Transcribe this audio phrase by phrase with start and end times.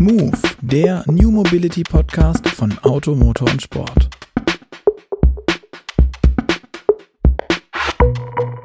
[0.00, 4.08] Move, der New Mobility Podcast von Auto, Motor und Sport.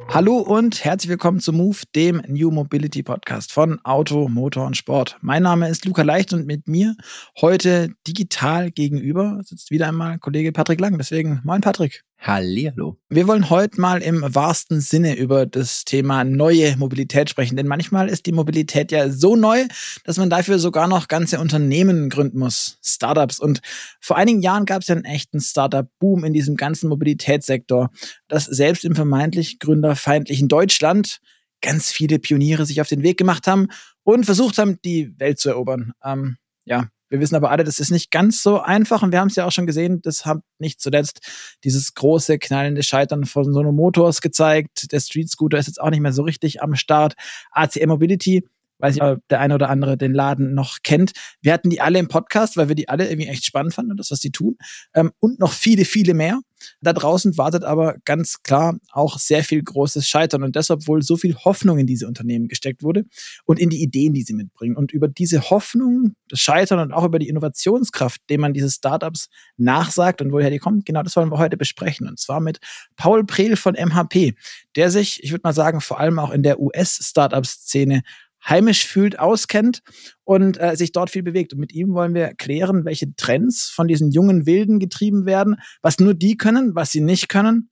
[0.08, 5.18] Hallo und herzlich willkommen zu Move, dem New Mobility Podcast von Auto, Motor und Sport.
[5.20, 6.96] Mein Name ist Luca Leicht und mit mir
[7.42, 10.98] heute digital gegenüber sitzt wieder einmal Kollege Patrick Lang.
[10.98, 12.06] Deswegen, moin Patrick.
[12.26, 12.98] Hallihallo.
[13.08, 18.10] Wir wollen heute mal im wahrsten Sinne über das Thema neue Mobilität sprechen, denn manchmal
[18.10, 19.66] ist die Mobilität ja so neu,
[20.06, 23.40] dass man dafür sogar noch ganze Unternehmen gründen muss, Startups.
[23.40, 23.62] Und
[24.00, 27.92] vor einigen Jahren gab es ja einen echten Startup-Boom in diesem ganzen Mobilitätssektor,
[28.28, 31.20] dass selbst im vermeintlich gründerfeindlichen Deutschland
[31.62, 33.68] ganz viele Pioniere sich auf den Weg gemacht haben
[34.02, 35.94] und versucht haben, die Welt zu erobern.
[36.04, 39.28] Ähm, ja, wir wissen aber alle, das ist nicht ganz so einfach und wir haben
[39.28, 41.20] es ja auch schon gesehen, das hat nicht zuletzt
[41.64, 44.92] dieses große knallende Scheitern von Sono Motors gezeigt.
[44.92, 47.14] Der Street Scooter ist jetzt auch nicht mehr so richtig am Start.
[47.52, 48.44] ACM Mobility
[48.80, 51.12] weiß ich, ob der eine oder andere den Laden noch kennt.
[51.42, 54.12] Wir hatten die alle im Podcast, weil wir die alle irgendwie echt spannend fanden, das,
[54.12, 54.58] was die tun.
[54.94, 56.40] Ähm, und noch viele, viele mehr.
[56.82, 61.18] Da draußen wartet aber ganz klar auch sehr viel großes Scheitern und deshalb wohl so
[61.18, 63.06] viel Hoffnung in diese Unternehmen gesteckt wurde
[63.46, 64.76] und in die Ideen, die sie mitbringen.
[64.76, 69.28] Und über diese Hoffnung, das Scheitern und auch über die Innovationskraft, dem man diese Startups
[69.58, 72.08] nachsagt und woher die kommt, genau das wollen wir heute besprechen.
[72.08, 72.60] Und zwar mit
[72.96, 74.36] Paul Prehl von MHP,
[74.76, 78.04] der sich, ich würde mal sagen, vor allem auch in der US-Startup-Szene
[78.48, 79.82] heimisch fühlt, auskennt
[80.24, 81.54] und äh, sich dort viel bewegt.
[81.54, 86.00] Und mit ihm wollen wir klären, welche Trends von diesen jungen Wilden getrieben werden, was
[86.00, 87.70] nur die können, was sie nicht können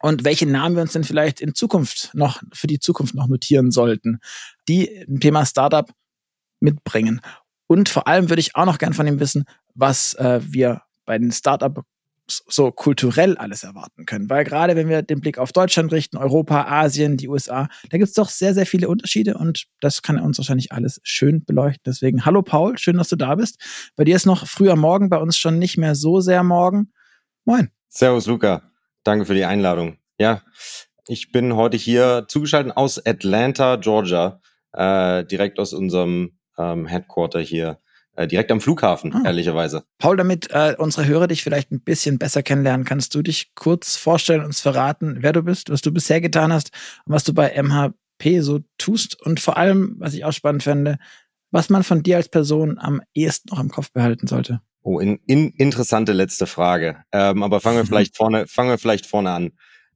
[0.00, 3.70] und welche Namen wir uns denn vielleicht in Zukunft noch für die Zukunft noch notieren
[3.70, 4.18] sollten,
[4.68, 5.90] die im Thema Startup
[6.60, 7.20] mitbringen.
[7.66, 11.18] Und vor allem würde ich auch noch gern von ihm wissen, was äh, wir bei
[11.18, 11.84] den Startup
[12.30, 14.30] so kulturell alles erwarten können.
[14.30, 18.08] Weil gerade wenn wir den Blick auf Deutschland richten, Europa, Asien, die USA, da gibt
[18.08, 21.82] es doch sehr, sehr viele Unterschiede und das kann uns wahrscheinlich alles schön beleuchten.
[21.86, 23.60] Deswegen, hallo Paul, schön, dass du da bist.
[23.96, 26.92] Bei dir ist noch früher Morgen, bei uns schon nicht mehr so sehr morgen.
[27.44, 27.70] Moin.
[27.88, 28.62] Servus Luca,
[29.02, 29.96] danke für die Einladung.
[30.18, 30.42] Ja,
[31.08, 34.40] ich bin heute hier zugeschaltet aus Atlanta, Georgia,
[34.72, 37.78] äh, direkt aus unserem ähm, Headquarter hier
[38.20, 39.22] äh, direkt am Flughafen, ah.
[39.24, 39.84] ehrlicherweise.
[39.98, 43.96] Paul, damit äh, unsere Hörer dich vielleicht ein bisschen besser kennenlernen, kannst du dich kurz
[43.96, 46.70] vorstellen, uns verraten, wer du bist, was du bisher getan hast
[47.06, 50.98] und was du bei MHP so tust und vor allem, was ich auch spannend fände,
[51.50, 54.60] was man von dir als Person am ehesten noch im Kopf behalten sollte.
[54.82, 57.02] Oh, in, in, interessante letzte Frage.
[57.12, 59.52] Ähm, aber fangen wir vielleicht vorne, fangen wir vielleicht vorne an.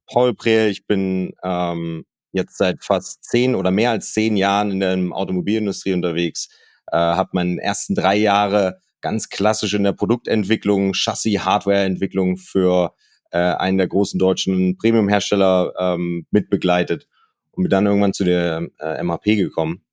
[0.07, 4.79] Paul Prehl, ich bin ähm, jetzt seit fast zehn oder mehr als zehn Jahren in
[4.79, 6.49] der Automobilindustrie unterwegs
[6.91, 12.93] äh, habe meine ersten drei Jahre ganz klassisch in der Produktentwicklung, Chassis-Hardware-Entwicklung für
[13.31, 17.07] äh, einen der großen deutschen Premium-Hersteller ähm, mitbegleitet
[17.51, 19.83] und bin dann irgendwann zu der äh, MAP gekommen,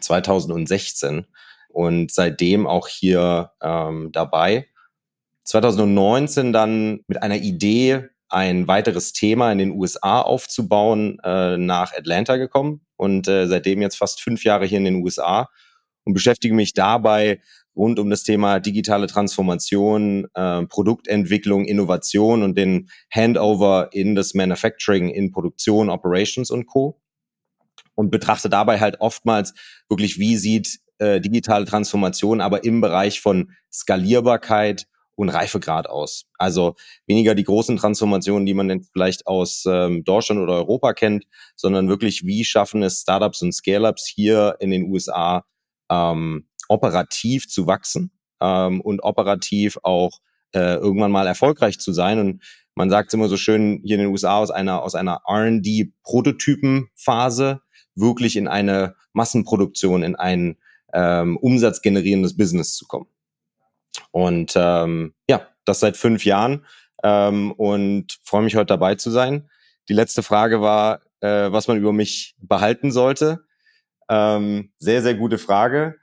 [0.00, 1.26] 2016
[1.68, 4.66] und seitdem auch hier ähm, dabei.
[5.44, 12.36] 2019 dann mit einer Idee, ein weiteres Thema in den USA aufzubauen, äh, nach Atlanta
[12.36, 12.82] gekommen.
[12.96, 15.48] Und äh, seitdem jetzt fast fünf Jahre hier in den USA
[16.04, 17.40] und beschäftige mich dabei
[17.76, 25.08] rund um das Thema digitale Transformation, äh, Produktentwicklung, Innovation und den Handover in das Manufacturing,
[25.08, 27.00] in Produktion, Operations und Co.
[27.94, 29.52] Und betrachte dabei halt oftmals
[29.88, 34.86] wirklich, wie sieht äh, digitale Transformation aber im Bereich von Skalierbarkeit
[35.16, 36.24] und Reifegrad aus.
[36.38, 41.24] Also weniger die großen Transformationen, die man vielleicht aus ähm, Deutschland oder Europa kennt,
[41.56, 45.44] sondern wirklich, wie schaffen es Startups und Scale-ups hier in den USA
[45.90, 50.20] ähm, operativ zu wachsen ähm, und operativ auch
[50.52, 52.18] äh, irgendwann mal erfolgreich zu sein.
[52.18, 52.42] Und
[52.74, 57.60] man sagt immer so schön hier in den USA aus einer aus einer R&D-Prototypenphase
[57.94, 60.56] wirklich in eine Massenproduktion, in ein
[60.92, 63.06] ähm, umsatzgenerierendes Business zu kommen.
[64.12, 66.64] Und ähm, ja, das seit fünf Jahren
[67.02, 69.48] ähm, und freue mich heute dabei zu sein.
[69.88, 73.44] Die letzte Frage war, äh, was man über mich behalten sollte.
[74.10, 75.94] Ähm, sehr, sehr gute Frage.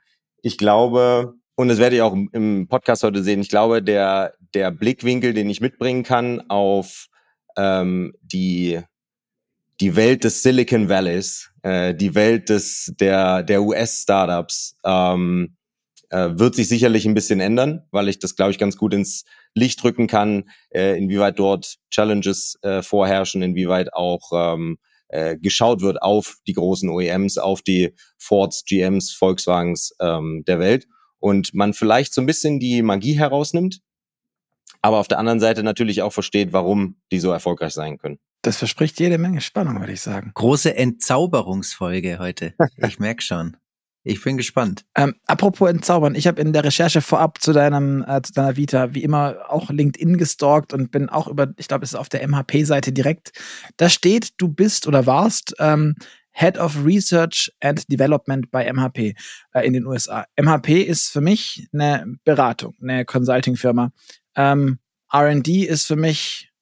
[0.42, 4.70] Ich glaube, und das werde ich auch im Podcast heute sehen, ich glaube, der, der
[4.70, 7.08] Blickwinkel, den ich mitbringen kann auf
[7.56, 8.80] ähm, die,
[9.80, 15.56] die Welt des Silicon Valleys, äh, die Welt des, der, der US-Startups, ähm,
[16.08, 19.24] äh, wird sich sicherlich ein bisschen ändern, weil ich das, glaube ich, ganz gut ins
[19.54, 24.78] Licht rücken kann, äh, inwieweit dort Challenges äh, vorherrschen, inwieweit auch ähm,
[25.08, 30.86] äh, geschaut wird auf die großen OEMs, auf die Fords, GMs, Volkswagens ähm, der Welt
[31.18, 33.80] und man vielleicht so ein bisschen die Magie herausnimmt,
[34.82, 38.18] aber auf der anderen Seite natürlich auch versteht, warum die so erfolgreich sein können.
[38.42, 40.30] Das verspricht jede Menge Spannung, würde ich sagen.
[40.34, 42.54] Große Entzauberungsfolge heute.
[42.76, 43.56] Ich merke schon.
[44.04, 44.84] Ich bin gespannt.
[44.94, 48.94] Ähm, apropos entzaubern, ich habe in der Recherche vorab zu deinem äh, zu deiner Vita
[48.94, 52.26] wie immer auch LinkedIn gestalkt und bin auch über, ich glaube, es ist auf der
[52.26, 53.32] MHP-Seite direkt.
[53.76, 55.96] Da steht, du bist oder warst ähm,
[56.32, 59.14] Head of Research and Development bei MHP
[59.52, 60.26] äh, in den USA.
[60.40, 63.90] MHP ist für mich eine Beratung, eine Consulting-Firma.
[64.36, 64.78] Ähm,
[65.10, 66.52] R&D ist für mich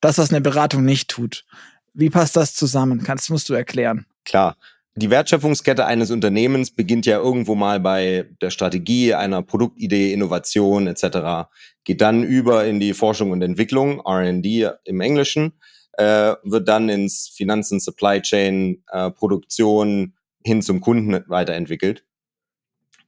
[0.00, 1.44] das, was eine Beratung nicht tut.
[1.92, 3.02] Wie passt das zusammen?
[3.02, 4.06] Kannst musst du erklären.
[4.24, 4.56] Klar.
[4.96, 11.50] Die Wertschöpfungskette eines Unternehmens beginnt ja irgendwo mal bei der Strategie einer Produktidee, Innovation etc.
[11.82, 15.54] Geht dann über in die Forschung und Entwicklung, R&D im Englischen,
[15.94, 20.14] äh, wird dann ins Finanzen, Supply Chain, äh, Produktion
[20.44, 22.04] hin zum Kunden weiterentwickelt.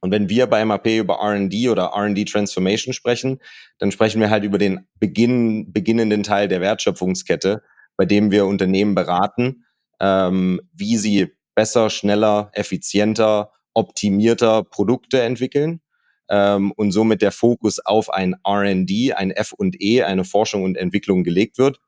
[0.01, 3.39] Und wenn wir bei MAP über R&D oder R&D Transformation sprechen,
[3.77, 7.63] dann sprechen wir halt über den Beginn, beginnenden Teil der Wertschöpfungskette,
[7.95, 9.63] bei dem wir Unternehmen beraten,
[10.01, 15.81] ähm, wie sie besser, schneller, effizienter, optimierter Produkte entwickeln
[16.29, 21.57] ähm, und somit der Fokus auf ein R&D, ein F&E, eine Forschung und Entwicklung gelegt
[21.57, 21.79] wird.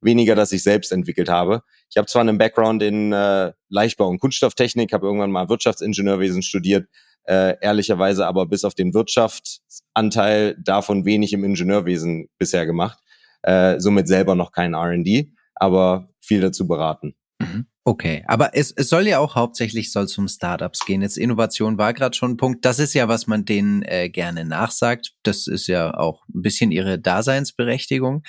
[0.00, 1.62] Weniger, dass ich selbst entwickelt habe.
[1.88, 6.88] Ich habe zwar einen Background in äh, Leichtbau und Kunststofftechnik, habe irgendwann mal Wirtschaftsingenieurwesen studiert,
[7.22, 12.98] äh, ehrlicherweise aber bis auf den Wirtschaftsanteil davon wenig im Ingenieurwesen bisher gemacht.
[13.42, 17.14] Äh, somit selber noch kein R&D, aber viel dazu beraten.
[17.38, 17.66] Mhm.
[17.86, 21.02] Okay, aber es, es soll ja auch hauptsächlich soll um Startups gehen.
[21.02, 22.64] Jetzt Innovation war gerade schon ein Punkt.
[22.64, 25.12] Das ist ja, was man denen äh, gerne nachsagt.
[25.22, 28.22] Das ist ja auch ein bisschen ihre Daseinsberechtigung.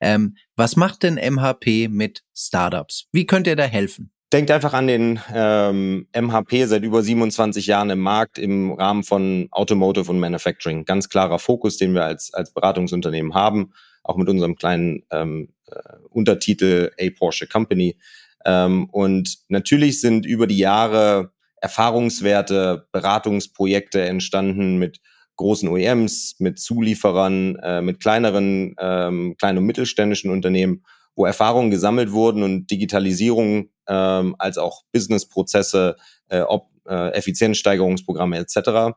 [0.00, 3.06] Ähm, was macht denn MHP mit Startups?
[3.10, 4.12] Wie könnt ihr da helfen?
[4.30, 9.48] Denkt einfach an den ähm, MHP seit über 27 Jahren im Markt im Rahmen von
[9.52, 10.84] Automotive und Manufacturing.
[10.84, 13.72] Ganz klarer Fokus, den wir als, als Beratungsunternehmen haben,
[14.02, 15.78] auch mit unserem kleinen ähm, äh,
[16.10, 17.96] Untertitel A Porsche Company.
[18.44, 25.00] Ähm, und natürlich sind über die Jahre Erfahrungswerte, Beratungsprojekte entstanden mit
[25.36, 30.84] großen OEMs, mit Zulieferern, äh, mit kleineren, ähm, kleinen und mittelständischen Unternehmen,
[31.16, 35.96] wo Erfahrungen gesammelt wurden und Digitalisierung ähm, als auch Businessprozesse,
[36.28, 38.96] äh, ob, äh, Effizienzsteigerungsprogramme etc.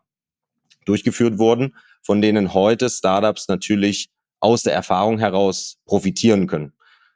[0.85, 4.09] durchgeführt wurden, von denen heute Startups natürlich
[4.39, 6.73] aus der Erfahrung heraus profitieren können.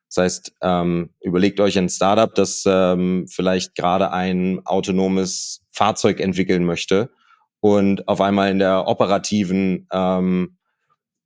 [0.10, 6.63] Das heißt, ähm, überlegt euch ein Startup, das ähm, vielleicht gerade ein autonomes Fahrzeug entwickeln
[6.63, 7.10] möchte
[7.60, 10.57] und auf einmal in der operativen ähm,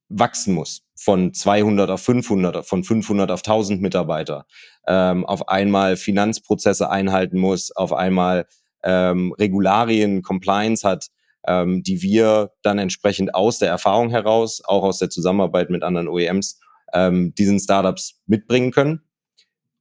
[0.10, 0.82] wachsen muss.
[0.96, 4.46] Von 200 auf 500, von 500 auf 1000 Mitarbeiter,
[4.88, 8.48] ähm, auf einmal Finanzprozesse einhalten muss, auf einmal
[8.84, 11.08] ähm, Regularien, Compliance hat,
[11.48, 16.08] ähm, die wir dann entsprechend aus der Erfahrung heraus, auch aus der Zusammenarbeit mit anderen
[16.08, 16.60] OEMs,
[16.94, 19.02] ähm, diesen Startups mitbringen können.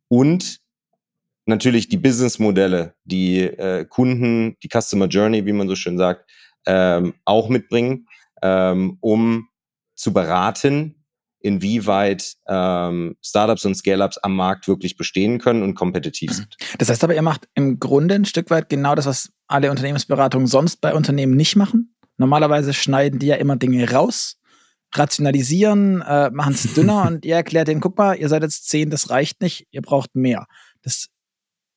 [0.09, 0.61] Und
[1.47, 6.31] natürlich die Businessmodelle, die äh, Kunden, die Customer Journey, wie man so schön sagt,
[6.67, 8.07] ähm, auch mitbringen,
[8.43, 9.49] ähm, um
[9.95, 11.05] zu beraten,
[11.41, 16.57] inwieweit ähm, Startups und Scale-ups am Markt wirklich bestehen können und kompetitiv sind.
[16.79, 20.47] Das heißt aber, ihr macht im Grunde ein Stück weit genau das, was alle Unternehmensberatungen
[20.47, 21.95] sonst bei Unternehmen nicht machen.
[22.17, 24.38] Normalerweise schneiden die ja immer Dinge raus,
[24.95, 28.91] rationalisieren, äh, machen es dünner und ihr erklärt denen, guck mal, ihr seid jetzt zehn,
[28.91, 30.47] das reicht nicht, ihr braucht mehr.
[30.83, 31.11] Das ist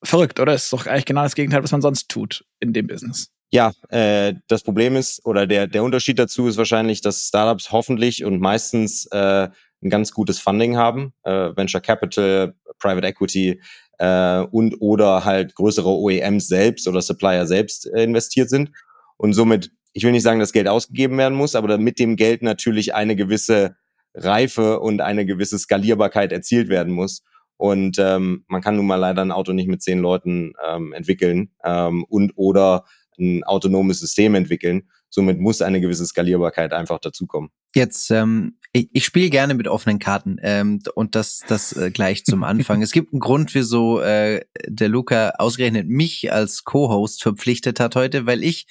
[0.04, 0.54] verrückt, oder?
[0.54, 3.30] Das ist doch eigentlich genau das Gegenteil, was man sonst tut in dem Business.
[3.54, 8.24] Ja, äh, das Problem ist, oder der, der Unterschied dazu ist wahrscheinlich, dass Startups hoffentlich
[8.24, 9.50] und meistens äh,
[9.84, 13.62] ein ganz gutes Funding haben, äh, Venture Capital, Private Equity
[13.98, 18.72] äh, und oder halt größere OEMs selbst oder Supplier selbst äh, investiert sind
[19.18, 22.42] und somit, ich will nicht sagen, dass Geld ausgegeben werden muss, aber mit dem Geld
[22.42, 23.76] natürlich eine gewisse
[24.14, 27.24] Reife und eine gewisse Skalierbarkeit erzielt werden muss.
[27.58, 31.52] Und ähm, man kann nun mal leider ein Auto nicht mit zehn Leuten ähm, entwickeln
[31.64, 32.86] ähm, und oder
[33.20, 34.90] ein autonomes System entwickeln.
[35.10, 37.52] Somit muss eine gewisse Skalierbarkeit einfach dazukommen.
[37.74, 42.24] Jetzt, ähm, ich, ich spiele gerne mit offenen Karten ähm, und das, das äh, gleich
[42.26, 42.82] zum Anfang.
[42.82, 48.26] es gibt einen Grund, wieso äh, der Luca ausgerechnet mich als Co-Host verpflichtet hat heute,
[48.26, 48.68] weil ich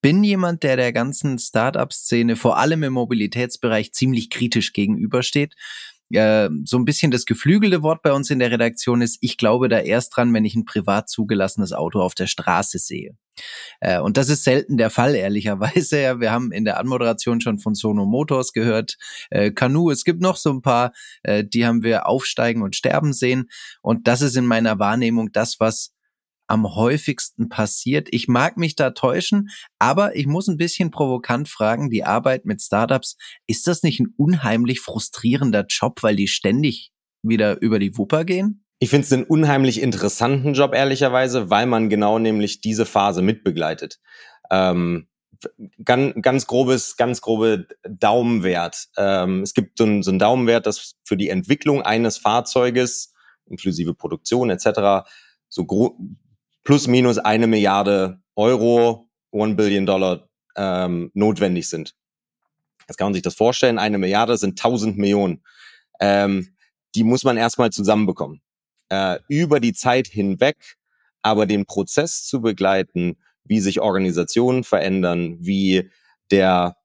[0.00, 5.54] bin jemand, der der ganzen Startup-Szene vor allem im Mobilitätsbereich ziemlich kritisch gegenübersteht
[6.10, 9.68] äh, so ein bisschen das geflügelte Wort bei uns in der Redaktion ist, ich glaube
[9.68, 13.16] da erst dran, wenn ich ein privat zugelassenes Auto auf der Straße sehe.
[13.80, 16.00] Äh, und das ist selten der Fall, ehrlicherweise.
[16.00, 18.96] Ja, wir haben in der Anmoderation schon von Sono Motors gehört,
[19.30, 23.12] äh, Canoe, es gibt noch so ein paar, äh, die haben wir aufsteigen und sterben
[23.12, 23.48] sehen.
[23.82, 25.92] Und das ist in meiner Wahrnehmung das, was
[26.48, 28.08] am häufigsten passiert.
[28.10, 32.60] Ich mag mich da täuschen, aber ich muss ein bisschen provokant fragen, die Arbeit mit
[32.62, 36.90] Startups, ist das nicht ein unheimlich frustrierender Job, weil die ständig
[37.22, 38.64] wieder über die Wupper gehen?
[38.80, 43.98] Ich finde es einen unheimlich interessanten Job, ehrlicherweise, weil man genau nämlich diese Phase mitbegleitet.
[44.50, 45.08] Ähm,
[45.84, 48.86] ganz, ganz grobes, ganz grobe Daumenwert.
[48.96, 53.12] Ähm, es gibt so einen, so Daumenwert, das für die Entwicklung eines Fahrzeuges,
[53.46, 55.08] inklusive Produktion etc.,
[55.48, 55.64] so
[56.68, 61.94] plus minus eine Milliarde Euro, one Billion Dollar ähm, notwendig sind.
[62.86, 65.42] Jetzt kann man sich das vorstellen, eine Milliarde sind 1000 Millionen.
[65.98, 66.54] Ähm,
[66.94, 68.42] die muss man erstmal zusammenbekommen.
[68.90, 70.76] Äh, über die Zeit hinweg
[71.22, 75.90] aber den Prozess zu begleiten, wie sich Organisationen verändern, wie
[76.30, 76.76] der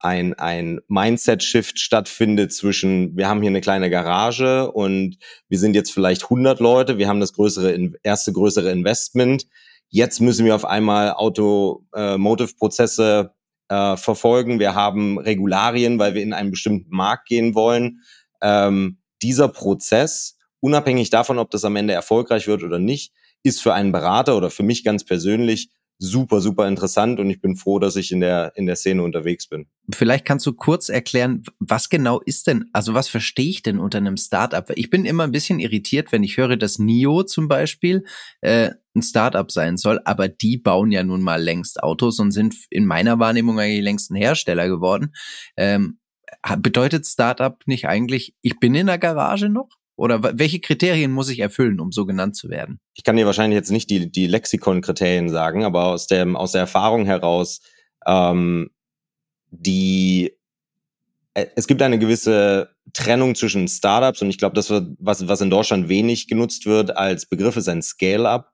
[0.00, 5.92] ein, ein Mindset-Shift stattfindet zwischen, wir haben hier eine kleine Garage und wir sind jetzt
[5.92, 9.46] vielleicht 100 Leute, wir haben das größere, erste größere Investment.
[9.88, 13.32] Jetzt müssen wir auf einmal Automotive-Prozesse
[13.68, 14.60] äh, verfolgen.
[14.60, 18.00] Wir haben Regularien, weil wir in einen bestimmten Markt gehen wollen.
[18.40, 23.12] Ähm, dieser Prozess, unabhängig davon, ob das am Ende erfolgreich wird oder nicht,
[23.42, 27.56] ist für einen Berater oder für mich ganz persönlich super, super interessant und ich bin
[27.56, 29.66] froh, dass ich in der, in der Szene unterwegs bin.
[29.92, 33.98] Vielleicht kannst du kurz erklären, was genau ist denn, also was verstehe ich denn unter
[33.98, 34.64] einem Startup?
[34.76, 38.04] Ich bin immer ein bisschen irritiert, wenn ich höre, dass NIO zum Beispiel
[38.40, 42.54] äh, ein Startup sein soll, aber die bauen ja nun mal längst Autos und sind
[42.70, 45.14] in meiner Wahrnehmung eigentlich längst ein Hersteller geworden.
[45.56, 45.98] Ähm,
[46.58, 49.77] bedeutet Startup nicht eigentlich, ich bin in der Garage noch?
[49.98, 52.78] Oder welche Kriterien muss ich erfüllen, um so genannt zu werden?
[52.94, 56.60] Ich kann dir wahrscheinlich jetzt nicht die, die Lexikon-Kriterien sagen, aber aus, dem, aus der
[56.60, 57.60] Erfahrung heraus,
[58.06, 58.70] ähm,
[59.50, 60.38] die
[61.34, 65.50] äh, es gibt eine gewisse Trennung zwischen Startups und ich glaube, das was, was in
[65.50, 68.52] Deutschland wenig genutzt wird als Begriff, ist ein Scale-up.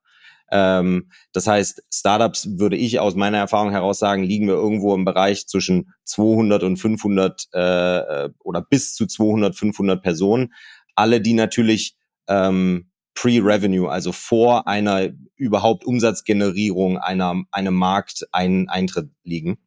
[0.51, 5.05] Ähm, das heißt, Startups würde ich aus meiner Erfahrung heraus sagen, liegen wir irgendwo im
[5.05, 10.55] Bereich zwischen 200 und 500 äh, äh, oder bis zu 200, 500 Personen
[10.95, 11.97] alle, die natürlich
[12.29, 19.59] ähm, pre-Revenue, also vor einer überhaupt Umsatzgenerierung einer, einem Markt ein, Eintritt liegen.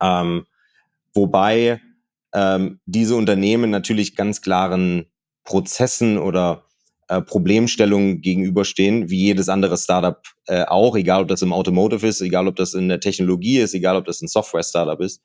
[0.00, 0.46] Ähm,
[1.12, 1.80] wobei
[2.32, 5.06] ähm, diese Unternehmen natürlich ganz klaren
[5.44, 6.64] Prozessen oder
[7.08, 12.20] äh, Problemstellungen gegenüberstehen, wie jedes andere Startup äh, auch, egal ob das im Automotive ist,
[12.20, 15.22] egal ob das in der Technologie ist, egal ob das ein Software-Startup ist.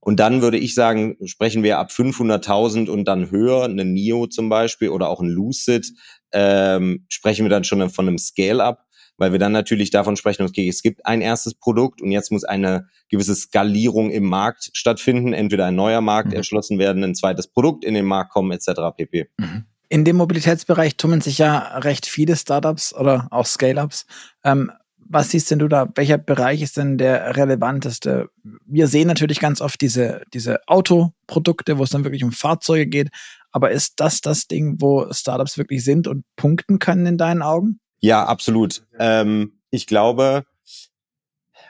[0.00, 4.48] Und dann würde ich sagen, sprechen wir ab 500.000 und dann höher, eine NIO zum
[4.48, 5.92] Beispiel oder auch ein Lucid,
[6.32, 8.86] ähm, sprechen wir dann schon von einem Scale-up,
[9.16, 12.44] weil wir dann natürlich davon sprechen, okay, es gibt ein erstes Produkt und jetzt muss
[12.44, 16.36] eine gewisse Skalierung im Markt stattfinden, entweder ein neuer Markt mhm.
[16.36, 18.96] erschlossen werden, ein zweites Produkt in den Markt kommen, etc.
[18.96, 19.28] pp.
[19.38, 19.64] Mhm.
[19.90, 24.06] In dem Mobilitätsbereich tummeln sich ja recht viele Startups oder auch Scale-ups.
[24.44, 24.70] Ähm,
[25.08, 25.88] was siehst denn du da?
[25.94, 28.28] Welcher Bereich ist denn der relevanteste?
[28.66, 33.08] Wir sehen natürlich ganz oft diese, diese Autoprodukte, wo es dann wirklich um Fahrzeuge geht.
[33.50, 37.80] Aber ist das das Ding, wo Startups wirklich sind und punkten können in deinen Augen?
[38.00, 38.84] Ja, absolut.
[38.98, 40.44] Ähm, ich glaube,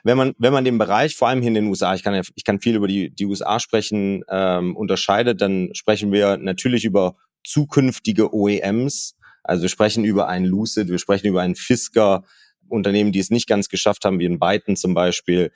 [0.02, 2.23] wenn man, wenn man den Bereich, vor allem hier in den USA, ich kann, ja,
[2.35, 7.16] ich kann viel über die, die USA sprechen, ähm, unterscheidet, dann sprechen wir natürlich über
[7.45, 9.16] zukünftige OEMs.
[9.45, 12.25] Also wir sprechen über einen Lucid, wir sprechen über einen Fisker,
[12.68, 15.52] Unternehmen, die es nicht ganz geschafft haben, wie in Byton zum Beispiel.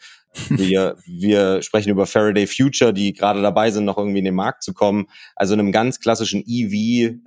[0.49, 4.63] Wir, wir sprechen über Faraday Future, die gerade dabei sind, noch irgendwie in den Markt
[4.63, 5.07] zu kommen.
[5.37, 7.21] Also in einem ganz klassischen EV-Umfeld,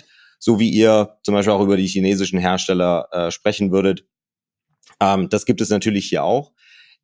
[0.00, 0.08] äh, ähm,
[0.38, 4.06] so wie ihr zum Beispiel auch über die chinesischen Hersteller äh, sprechen würdet.
[5.00, 6.52] Ähm, das gibt es natürlich hier auch.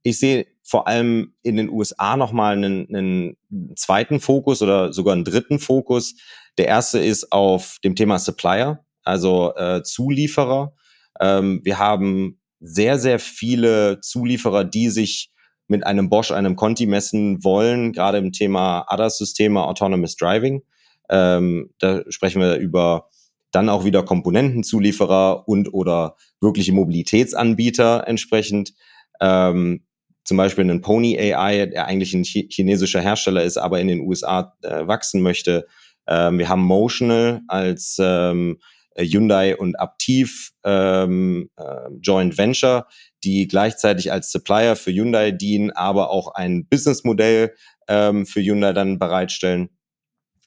[0.02, 3.36] Ich sehe vor allem in den USA nochmal einen, einen
[3.76, 6.14] zweiten Fokus oder sogar einen dritten Fokus.
[6.56, 10.74] Der erste ist auf dem Thema Supplier also äh, Zulieferer.
[11.18, 15.30] Ähm, wir haben sehr, sehr viele Zulieferer, die sich
[15.66, 20.62] mit einem Bosch, einem Conti messen wollen, gerade im Thema ADAS-Systeme, Autonomous Driving.
[21.10, 23.08] Ähm, da sprechen wir über
[23.50, 28.74] dann auch wieder Komponentenzulieferer und oder wirkliche Mobilitätsanbieter entsprechend.
[29.20, 29.84] Ähm,
[30.24, 34.54] zum Beispiel einen Pony AI, der eigentlich ein chinesischer Hersteller ist, aber in den USA
[34.62, 35.66] äh, wachsen möchte.
[36.06, 42.86] Ähm, wir haben Motional als ähm, äh, Hyundai und Aptiv ähm, äh, Joint Venture,
[43.24, 47.54] die gleichzeitig als Supplier für Hyundai dienen, aber auch ein Businessmodell
[47.88, 49.70] ähm, für Hyundai dann bereitstellen.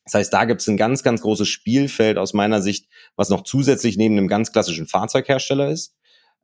[0.05, 3.43] Das heißt, da gibt es ein ganz, ganz großes Spielfeld aus meiner Sicht, was noch
[3.43, 5.95] zusätzlich neben einem ganz klassischen Fahrzeughersteller ist.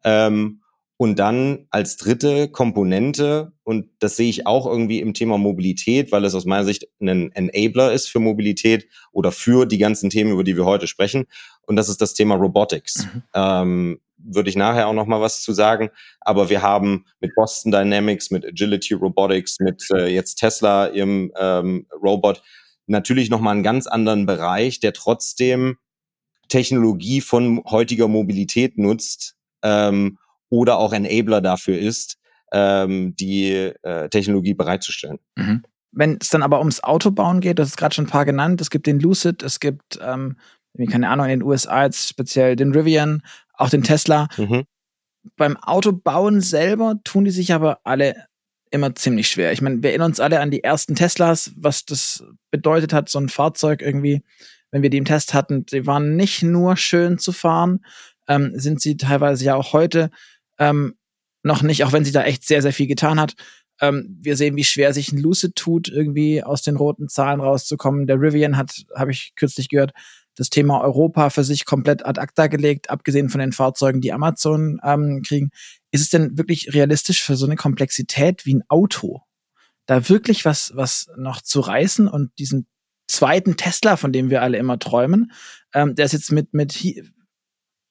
[0.04, 0.62] Ähm,
[0.98, 6.26] und dann als dritte Komponente, und das sehe ich auch irgendwie im Thema Mobilität, weil
[6.26, 10.44] es aus meiner Sicht ein Enabler ist für Mobilität oder für die ganzen Themen, über
[10.44, 11.28] die wir heute sprechen.
[11.62, 13.06] Und das ist das Thema Robotics.
[13.06, 13.24] Mhm.
[13.36, 15.90] Ähm, würde ich nachher auch noch mal was zu sagen.
[16.22, 21.86] Aber wir haben mit Boston Dynamics, mit Agility Robotics, mit äh, jetzt Tesla, ihrem ähm,
[22.02, 22.42] Robot,
[22.88, 25.78] natürlich noch mal einen ganz anderen Bereich, der trotzdem
[26.50, 30.18] Technologie von heutiger Mobilität nutzt ähm,
[30.50, 32.18] oder auch Enabler dafür ist,
[32.52, 33.52] ähm, die
[33.82, 35.20] äh, Technologie bereitzustellen.
[35.36, 35.64] Mhm.
[35.92, 38.70] Wenn es dann aber ums Autobauen geht, das ist gerade schon ein paar genannt, es
[38.70, 40.38] gibt den Lucid, es gibt, ähm,
[40.90, 43.24] keine Ahnung, in den USA jetzt speziell den Rivian,
[43.54, 44.28] auch den Tesla.
[44.38, 44.66] Mhm.
[45.36, 48.28] Beim Autobauen selber tun die sich aber alle
[48.72, 49.52] immer ziemlich schwer.
[49.54, 53.20] Ich meine, wir erinnern uns alle an die ersten Teslas, was das bedeutet hat, so
[53.20, 54.24] ein Fahrzeug irgendwie,
[54.72, 57.86] wenn wir die im Test hatten, die waren nicht nur schön zu fahren,
[58.28, 60.12] ähm, sind sie teilweise ja auch heute
[60.60, 60.96] ähm,
[61.44, 63.36] noch nicht, auch wenn sie da echt sehr, sehr viel getan hat.
[63.80, 68.08] Ähm, wir sehen, wie schwer sich ein Lucid tut, irgendwie aus den roten Zahlen rauszukommen.
[68.08, 69.94] Der Rivian hat, habe ich kürzlich gehört,
[70.36, 74.80] das Thema Europa für sich komplett ad acta gelegt, abgesehen von den Fahrzeugen, die Amazon
[74.84, 75.50] ähm, kriegen.
[75.92, 79.22] Ist es denn wirklich realistisch für so eine Komplexität wie ein Auto,
[79.88, 82.68] da wirklich was, was noch zu reißen und diesen
[83.08, 85.32] zweiten Tesla, von dem wir alle immer träumen,
[85.74, 86.74] ähm, der ist jetzt mit, mit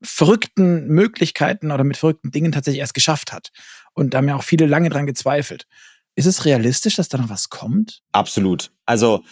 [0.06, 3.50] verrückten Möglichkeiten oder mit verrückten Dingen tatsächlich erst geschafft hat.
[3.92, 5.66] Und da haben ja auch viele lange dran gezweifelt.
[6.14, 8.02] Ist es realistisch, dass da noch was kommt?
[8.12, 8.72] Absolut.
[8.86, 9.22] Also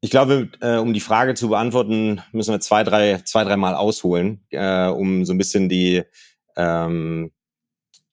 [0.00, 4.44] ich glaube, äh, um die Frage zu beantworten, müssen wir zwei, drei, zwei, dreimal ausholen,
[4.50, 6.04] äh, um so ein bisschen die,
[6.56, 7.32] ähm,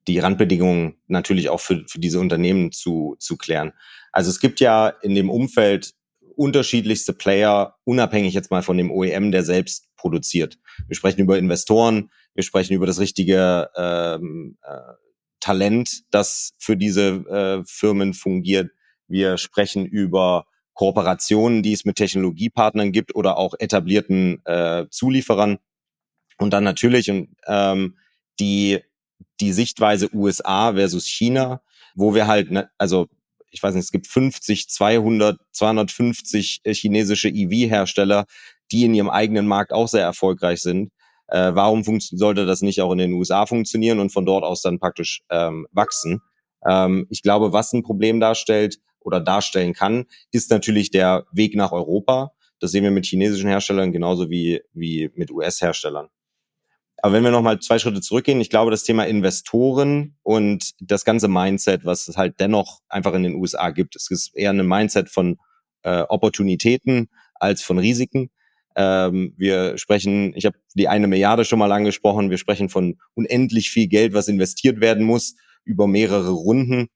[0.07, 3.73] die Randbedingungen natürlich auch für, für diese Unternehmen zu, zu klären.
[4.11, 5.93] Also es gibt ja in dem Umfeld
[6.37, 10.57] unterschiedlichste Player, unabhängig jetzt mal von dem OEM, der selbst produziert.
[10.87, 14.93] Wir sprechen über Investoren, wir sprechen über das richtige ähm, äh,
[15.39, 18.71] Talent, das für diese äh, Firmen fungiert.
[19.07, 25.57] Wir sprechen über Kooperationen, die es mit Technologiepartnern gibt oder auch etablierten äh, Zulieferern.
[26.37, 27.11] Und dann natürlich
[27.47, 27.97] ähm,
[28.39, 28.79] die,
[29.39, 31.61] die Sichtweise USA versus China,
[31.95, 33.07] wo wir halt, ne, also
[33.55, 38.25] ich weiß nicht, es gibt 50, 200, 250 chinesische EV-Hersteller,
[38.71, 40.91] die in ihrem eigenen Markt auch sehr erfolgreich sind.
[41.27, 44.79] Äh, warum sollte das nicht auch in den USA funktionieren und von dort aus dann
[44.79, 46.21] praktisch ähm, wachsen?
[46.67, 51.71] Ähm, ich glaube, was ein Problem darstellt oder darstellen kann, ist natürlich der Weg nach
[51.71, 52.31] Europa.
[52.59, 56.09] Das sehen wir mit chinesischen Herstellern genauso wie, wie mit US-Herstellern.
[57.05, 61.27] Aber wenn wir nochmal zwei Schritte zurückgehen, ich glaube, das Thema Investoren und das ganze
[61.27, 65.11] Mindset, was es halt dennoch einfach in den USA gibt, es ist eher ein Mindset
[65.11, 65.37] von
[65.83, 68.31] äh, Opportunitäten als von Risiken.
[68.75, 73.69] Ähm, wir sprechen, ich habe die eine Milliarde schon mal angesprochen, wir sprechen von unendlich
[73.69, 76.87] viel Geld, was investiert werden muss über mehrere Runden.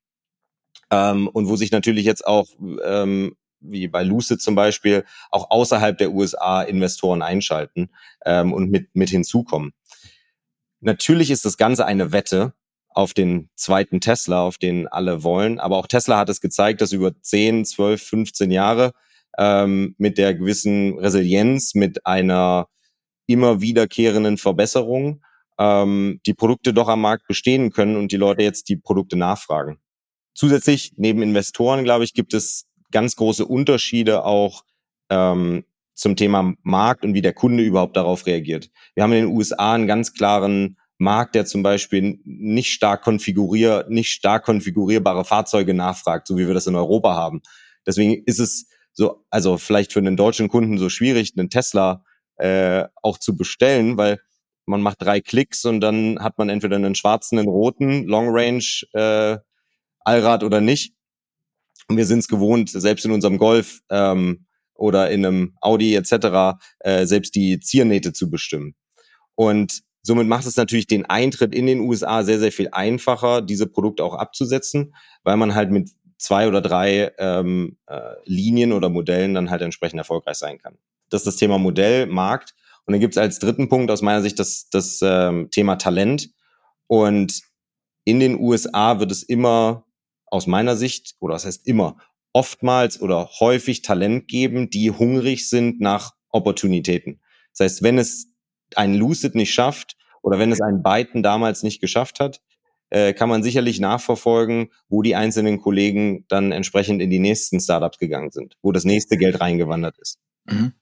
[0.89, 2.47] Ähm, und wo sich natürlich jetzt auch
[2.83, 7.89] ähm, wie bei Lucid zum Beispiel, auch außerhalb der USA Investoren einschalten
[8.25, 9.73] ähm, und mit, mit hinzukommen.
[10.81, 12.53] Natürlich ist das Ganze eine Wette
[12.89, 15.59] auf den zweiten Tesla, auf den alle wollen.
[15.59, 18.93] Aber auch Tesla hat es gezeigt, dass über 10, 12, 15 Jahre
[19.37, 22.67] ähm, mit der gewissen Resilienz, mit einer
[23.27, 25.23] immer wiederkehrenden Verbesserung
[25.59, 29.79] ähm, die Produkte doch am Markt bestehen können und die Leute jetzt die Produkte nachfragen.
[30.33, 34.63] Zusätzlich, neben Investoren, glaube ich, gibt es ganz große Unterschiede auch
[35.09, 35.65] ähm,
[35.99, 38.69] zum Thema Markt und wie der Kunde überhaupt darauf reagiert.
[38.95, 43.85] Wir haben in den USA einen ganz klaren Markt, der zum Beispiel nicht stark konfigurier,
[43.89, 47.41] nicht stark konfigurierbare Fahrzeuge nachfragt, so wie wir das in Europa haben.
[47.85, 52.03] Deswegen ist es so, also vielleicht für einen deutschen Kunden so schwierig, einen Tesla
[52.37, 54.19] äh, auch zu bestellen, weil
[54.65, 58.63] man macht drei Klicks und dann hat man entweder einen schwarzen, einen roten, Long Range,
[58.93, 59.37] äh,
[59.99, 60.93] Allrad oder nicht.
[61.89, 64.45] Und wir sind es gewohnt, selbst in unserem Golf ähm,
[64.79, 66.59] oder in einem Audi etc.
[66.79, 68.75] Äh, selbst die Ziernähte zu bestimmen.
[69.35, 73.67] Und somit macht es natürlich den Eintritt in den USA sehr, sehr viel einfacher, diese
[73.67, 79.33] Produkte auch abzusetzen, weil man halt mit zwei oder drei ähm, äh, Linien oder Modellen
[79.33, 80.77] dann halt entsprechend erfolgreich sein kann.
[81.09, 82.53] Das ist das Thema Modell, Markt.
[82.85, 86.29] Und dann gibt es als dritten Punkt aus meiner Sicht das, das ähm, Thema Talent.
[86.87, 87.41] Und
[88.03, 89.85] in den USA wird es immer,
[90.25, 91.97] aus meiner Sicht, oder das heißt immer,
[92.33, 97.19] oftmals oder häufig Talent geben, die hungrig sind nach Opportunitäten.
[97.51, 98.27] Das heißt, wenn es
[98.75, 102.41] ein Lucid nicht schafft oder wenn es ein Byton damals nicht geschafft hat,
[102.91, 107.99] äh, kann man sicherlich nachverfolgen, wo die einzelnen Kollegen dann entsprechend in die nächsten Startups
[107.99, 110.19] gegangen sind, wo das nächste Geld reingewandert ist.
[110.45, 110.73] Mhm.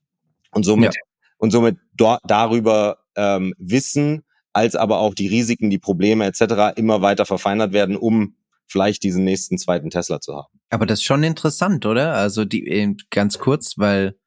[0.51, 1.01] Und somit, ja.
[1.37, 6.77] und somit darüber ähm, wissen, als aber auch die Risiken, die Probleme etc.
[6.77, 8.35] immer weiter verfeinert werden, um
[8.67, 10.59] vielleicht diesen nächsten zweiten Tesla zu haben.
[10.69, 12.13] Aber das ist schon interessant, oder?
[12.13, 14.17] Also die ganz kurz, weil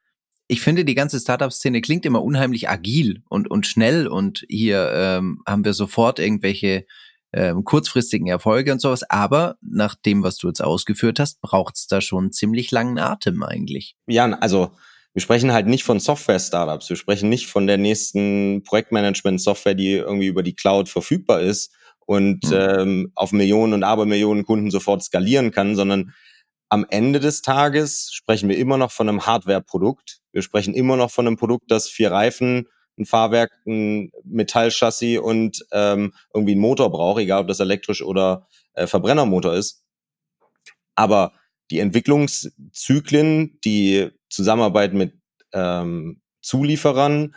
[0.49, 5.43] ich finde, die ganze Startup-Szene klingt immer unheimlich agil und, und schnell und hier ähm,
[5.47, 6.87] haben wir sofort irgendwelche
[7.33, 9.05] ähm, kurzfristigen Erfolge und sowas.
[9.09, 13.45] Aber nach dem, was du jetzt ausgeführt hast, braucht es da schon ziemlich langen Atem
[13.45, 13.95] eigentlich.
[14.09, 14.73] Ja, also
[15.13, 16.89] wir sprechen halt nicht von Software-Startups.
[16.89, 21.73] Wir sprechen nicht von der nächsten Projektmanagement-Software, die irgendwie über die Cloud verfügbar ist
[22.11, 22.57] und mhm.
[22.57, 26.13] ähm, auf Millionen und Abermillionen Kunden sofort skalieren kann, sondern
[26.69, 30.19] am Ende des Tages sprechen wir immer noch von einem Hardware-Produkt.
[30.33, 32.67] Wir sprechen immer noch von einem Produkt, das vier Reifen,
[32.99, 38.49] ein Fahrwerk, ein Metallchassis und ähm, irgendwie einen Motor braucht, egal ob das elektrisch oder
[38.73, 39.85] äh, Verbrennermotor ist.
[40.97, 41.33] Aber
[41.71, 45.15] die Entwicklungszyklen, die Zusammenarbeit mit
[45.53, 47.37] ähm, Zulieferern,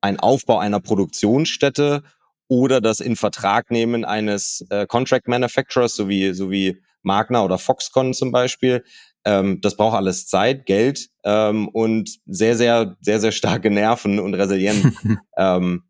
[0.00, 2.04] ein Aufbau einer Produktionsstätte
[2.48, 7.58] oder das in Vertrag nehmen eines äh, Contract Manufacturers, so wie, so wie Magna oder
[7.58, 8.84] Foxconn zum Beispiel.
[9.24, 14.34] Ähm, das braucht alles Zeit, Geld ähm, und sehr, sehr, sehr, sehr starke Nerven und
[14.34, 14.96] Resilienz,
[15.36, 15.84] ähm,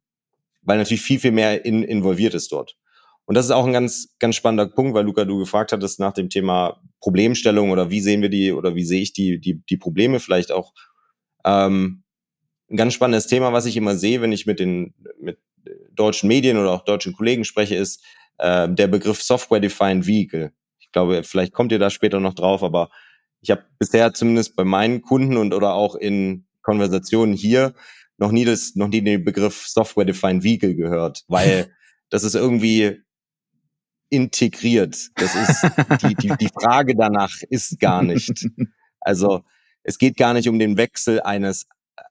[0.63, 2.77] weil natürlich viel, viel mehr in, involviert ist dort.
[3.27, 6.13] Und das ist auch ein ganz, ganz spannender Punkt, weil Luca, du gefragt hattest nach
[6.13, 9.77] dem Thema Problemstellung oder wie sehen wir die oder wie sehe ich die, die, die
[9.77, 10.73] Probleme vielleicht auch.
[11.45, 12.05] Ähm,
[12.71, 15.39] ein ganz spannendes Thema, was ich immer sehe, wenn ich mit den mit
[15.93, 18.05] deutschen Medien oder auch deutschen Kollegen spreche, ist
[18.39, 20.53] äh, der Begriff Software-Defined Vehicle.
[20.79, 22.91] Ich glaube, vielleicht kommt ihr da später noch drauf, aber
[23.41, 27.75] ich habe bisher zumindest bei meinen Kunden und oder auch in Konversationen hier
[28.19, 31.73] noch nie das, noch nie den Begriff Software-Defined Vehicle gehört, weil
[32.11, 33.03] das ist irgendwie
[34.09, 34.97] integriert.
[35.17, 35.67] Das ist
[36.03, 38.47] die, die, die Frage danach ist gar nicht.
[38.99, 39.45] Also
[39.85, 41.69] es geht gar nicht um den Wechsel eines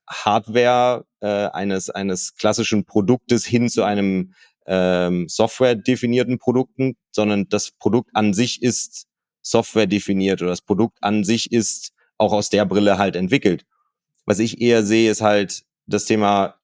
[0.08, 4.34] Hardware, äh, eines, eines klassischen Produktes hin zu einem
[4.68, 9.08] ähm, Software-definierten Produkten, sondern das Produkt an sich ist
[9.42, 13.66] Software definiert oder das Produkt an sich ist auch aus der Brille halt entwickelt.
[14.26, 16.56] Was ich eher sehe, ist halt das Thema,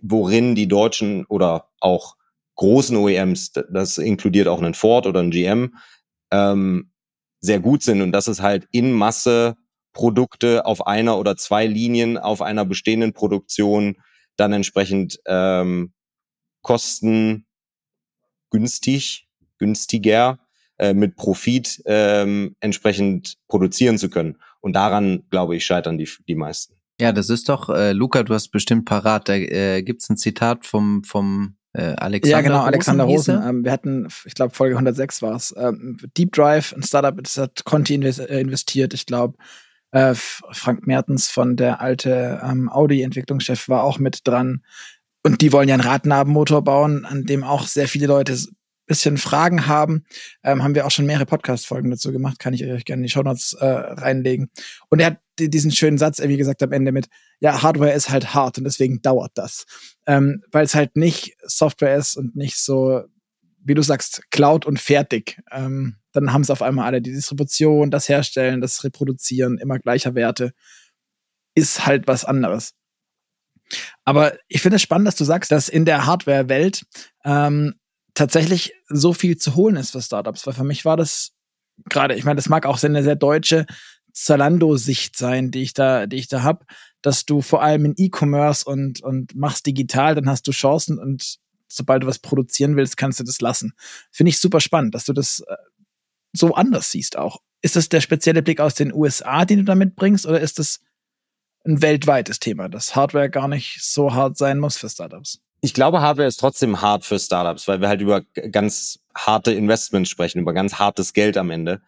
[0.00, 2.16] worin die Deutschen oder auch
[2.56, 5.76] großen OEMs, das inkludiert auch einen Ford oder einen GM,
[6.30, 6.90] ähm,
[7.40, 8.02] sehr gut sind.
[8.02, 9.56] Und das ist halt in Masse
[9.92, 13.96] Produkte auf einer oder zwei Linien auf einer bestehenden Produktion
[14.36, 15.92] dann entsprechend ähm,
[16.62, 17.46] kosten
[18.50, 19.28] günstig,
[19.58, 20.38] günstiger
[20.78, 24.38] äh, mit Profit ähm, entsprechend produzieren zu können.
[24.60, 26.74] Und daran, glaube ich, scheitern die, die meisten.
[27.00, 30.64] Ja, das ist doch, äh, Luca, du hast bestimmt parat, da äh, gibt ein Zitat
[30.66, 33.42] vom, vom äh, Alexander Ja, genau, Rosen Alexander Rosen.
[33.44, 35.54] Ähm, wir hatten, ich glaube, Folge 106 war es.
[35.56, 38.94] Ähm, Deep Drive, ein Startup, das hat Conti äh, investiert.
[38.94, 39.36] Ich glaube,
[39.92, 44.62] äh, Frank Mertens von der alte ähm, Audi-Entwicklungschef war auch mit dran.
[45.24, 48.36] Und die wollen ja einen Radnabenmotor bauen, an dem auch sehr viele Leute
[48.86, 50.04] bisschen Fragen haben,
[50.42, 53.08] ähm, haben wir auch schon mehrere Podcast-Folgen dazu gemacht, kann ich euch gerne in die
[53.08, 54.50] Show Notes äh, reinlegen.
[54.88, 57.08] Und er hat diesen schönen Satz, wie gesagt, am Ende mit,
[57.40, 59.64] ja, Hardware ist halt hart und deswegen dauert das.
[60.06, 63.04] Ähm, Weil es halt nicht Software ist und nicht so,
[63.64, 65.40] wie du sagst, Cloud und fertig.
[65.50, 70.14] Ähm, dann haben es auf einmal alle die Distribution, das Herstellen, das Reproduzieren immer gleicher
[70.14, 70.52] Werte.
[71.54, 72.74] Ist halt was anderes.
[74.04, 76.84] Aber ich finde es spannend, dass du sagst, dass in der Hardware-Welt
[77.24, 77.74] ähm,
[78.14, 81.32] tatsächlich so viel zu holen ist für Startups, weil für mich war das
[81.88, 83.66] gerade, ich meine, das mag auch eine sehr deutsche
[84.12, 86.64] Zalando-Sicht sein, die ich da, die ich da hab,
[87.00, 91.38] dass du vor allem in E-Commerce und, und machst digital, dann hast du Chancen und
[91.74, 93.72] sobald du was produzieren willst, kannst du das lassen.
[94.10, 95.56] Finde ich super spannend, dass du das äh,
[96.32, 97.40] so anders siehst auch.
[97.62, 100.80] Ist das der spezielle Blick aus den USA, den du da mitbringst, oder ist das
[101.64, 105.40] ein weltweites Thema, dass Hardware gar nicht so hart sein muss für Startups?
[105.60, 110.10] Ich glaube, Hardware ist trotzdem hart für Startups, weil wir halt über ganz harte Investments
[110.10, 111.80] sprechen, über ganz hartes Geld am Ende.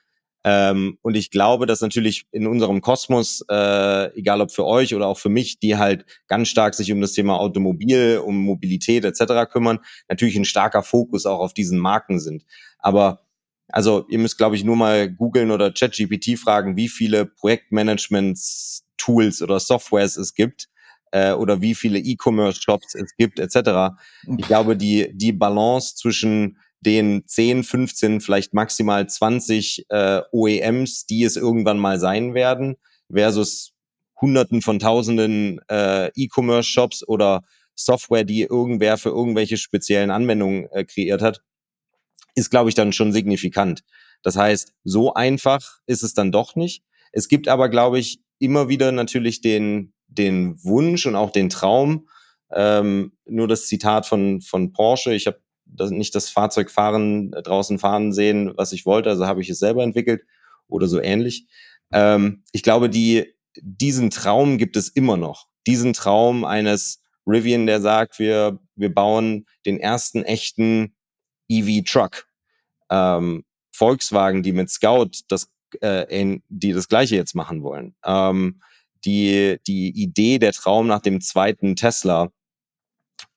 [0.47, 5.07] Ähm, und ich glaube, dass natürlich in unserem Kosmos, äh, egal ob für euch oder
[5.07, 9.51] auch für mich, die halt ganz stark sich um das Thema Automobil, um Mobilität etc.
[9.51, 9.79] kümmern,
[10.09, 12.45] natürlich ein starker Fokus auch auf diesen Marken sind.
[12.79, 13.23] Aber
[13.69, 19.59] also ihr müsst, glaube ich, nur mal googeln oder ChatGPT fragen, wie viele Projektmanagement-Tools oder
[19.59, 20.69] Softwares es gibt
[21.11, 23.97] äh, oder wie viele E-Commerce-Shops es gibt, etc.
[24.37, 31.25] Ich glaube, die, die Balance zwischen den 10, 15, vielleicht maximal 20 äh, OEMs, die
[31.25, 32.77] es irgendwann mal sein werden,
[33.13, 33.73] versus
[34.21, 37.43] Hunderten von Tausenden äh, E-Commerce-Shops oder
[37.75, 41.41] Software, die irgendwer für irgendwelche speziellen Anwendungen äh, kreiert hat,
[42.35, 43.83] ist, glaube ich, dann schon signifikant.
[44.23, 46.83] Das heißt, so einfach ist es dann doch nicht.
[47.13, 52.09] Es gibt aber, glaube ich, immer wieder natürlich den, den Wunsch und auch den Traum,
[52.53, 55.41] ähm, nur das Zitat von, von Porsche, ich habe
[55.77, 59.51] das, nicht das Fahrzeug fahren, äh, draußen fahren sehen, was ich wollte, also habe ich
[59.51, 60.23] es selber entwickelt
[60.69, 61.47] oder so ähnlich.
[61.93, 65.49] Ähm, ich glaube, die, diesen Traum gibt es immer noch.
[65.67, 70.95] Diesen Traum eines Rivian, der sagt, wir, wir bauen den ersten echten
[71.49, 72.27] EV-Truck.
[72.91, 77.97] Ähm, Volkswagen, die mit Scout das, äh, die das Gleiche jetzt machen wollen.
[78.05, 78.61] Ähm,
[79.05, 82.31] die, die Idee, der Traum nach dem zweiten Tesla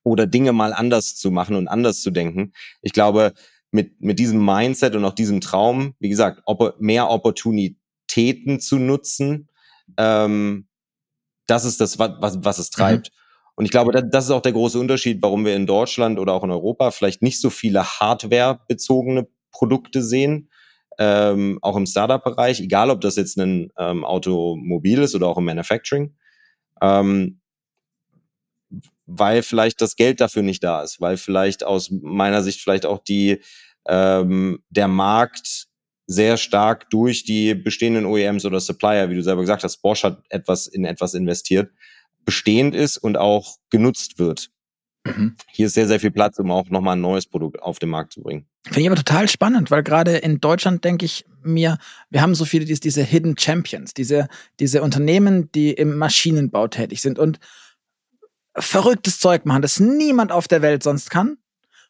[0.07, 2.53] oder Dinge mal anders zu machen und anders zu denken.
[2.81, 3.33] Ich glaube,
[3.71, 6.41] mit, mit diesem Mindset und auch diesem Traum, wie gesagt,
[6.79, 9.49] mehr Opportunitäten zu nutzen,
[9.97, 10.67] ähm,
[11.47, 13.11] das ist das, was, was es treibt.
[13.11, 13.17] Mhm.
[13.55, 16.43] Und ich glaube, das ist auch der große Unterschied, warum wir in Deutschland oder auch
[16.43, 20.49] in Europa vielleicht nicht so viele Hardware-bezogene Produkte sehen,
[20.99, 25.45] ähm, auch im Startup-Bereich, egal ob das jetzt ein ähm, Automobil ist oder auch im
[25.45, 26.15] Manufacturing,
[26.81, 27.39] ähm,
[29.07, 32.99] weil vielleicht das Geld dafür nicht da ist, weil vielleicht aus meiner Sicht vielleicht auch
[33.03, 33.41] die
[33.87, 35.67] ähm, der Markt
[36.07, 40.21] sehr stark durch die bestehenden OEMs oder Supplier, wie du selber gesagt hast, Bosch hat
[40.29, 41.71] etwas in etwas investiert,
[42.25, 44.49] bestehend ist und auch genutzt wird.
[45.05, 45.35] Mhm.
[45.51, 48.13] Hier ist sehr, sehr viel Platz, um auch nochmal ein neues Produkt auf den Markt
[48.13, 48.45] zu bringen.
[48.65, 51.77] Finde ich aber total spannend, weil gerade in Deutschland denke ich mir,
[52.09, 54.27] wir haben so viele, diese Hidden Champions, diese,
[54.59, 57.39] diese Unternehmen, die im Maschinenbau tätig sind und
[58.57, 61.37] verrücktes Zeug machen, das niemand auf der Welt sonst kann.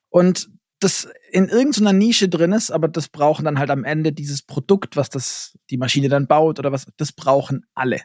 [0.10, 0.50] Und
[0.80, 4.96] das in irgendeiner Nische drin ist, aber das brauchen dann halt am Ende dieses Produkt,
[4.96, 8.02] was das die Maschine dann baut oder was, das brauchen alle.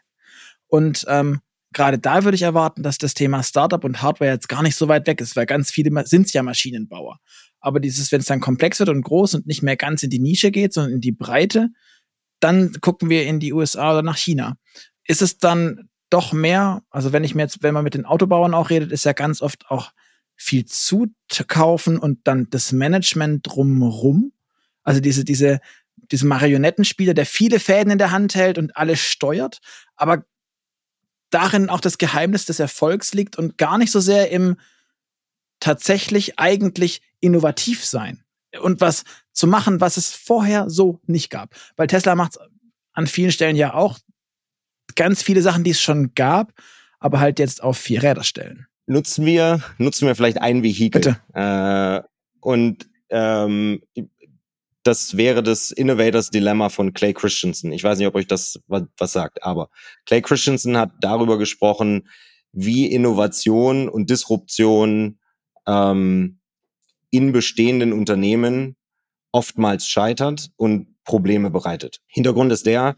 [0.68, 1.40] Und ähm,
[1.72, 4.88] gerade da würde ich erwarten, dass das Thema Startup und Hardware jetzt gar nicht so
[4.88, 7.18] weit weg ist, weil ganz viele sind ja Maschinenbauer.
[7.60, 10.18] Aber dieses, wenn es dann komplex wird und groß und nicht mehr ganz in die
[10.18, 11.68] Nische geht, sondern in die Breite,
[12.40, 14.56] dann gucken wir in die USA oder nach China.
[15.04, 18.54] Ist es dann doch mehr, also wenn ich mir jetzt, wenn man mit den Autobauern
[18.54, 19.92] auch redet, ist ja ganz oft auch
[20.36, 24.32] viel zukaufen und dann das Management drumherum.
[24.82, 25.60] Also diese, diese,
[25.96, 29.60] diese Marionettenspieler, der viele Fäden in der Hand hält und alles steuert,
[29.94, 30.24] aber
[31.30, 34.56] darin auch das Geheimnis des Erfolgs liegt und gar nicht so sehr im
[35.60, 38.24] tatsächlich eigentlich innovativ sein
[38.60, 41.54] und was zu machen, was es vorher so nicht gab.
[41.76, 42.38] Weil Tesla macht
[42.92, 43.98] an vielen Stellen ja auch
[44.94, 46.52] ganz viele Sachen, die es schon gab,
[46.98, 51.00] aber halt jetzt auf vier Räder stellen nutzen wir, nutzen wir vielleicht ein Vehikel.
[51.00, 51.18] Bitte.
[51.34, 52.06] Äh,
[52.40, 53.82] und ähm,
[54.82, 57.72] das wäre das Innovators Dilemma von Clay Christensen.
[57.72, 59.70] Ich weiß nicht, ob euch das was, was sagt, aber
[60.06, 62.08] Clay Christensen hat darüber gesprochen,
[62.52, 65.18] wie Innovation und Disruption
[65.66, 66.40] ähm,
[67.10, 68.76] in bestehenden Unternehmen
[69.30, 72.00] oftmals scheitert und Probleme bereitet.
[72.06, 72.96] Hintergrund ist der,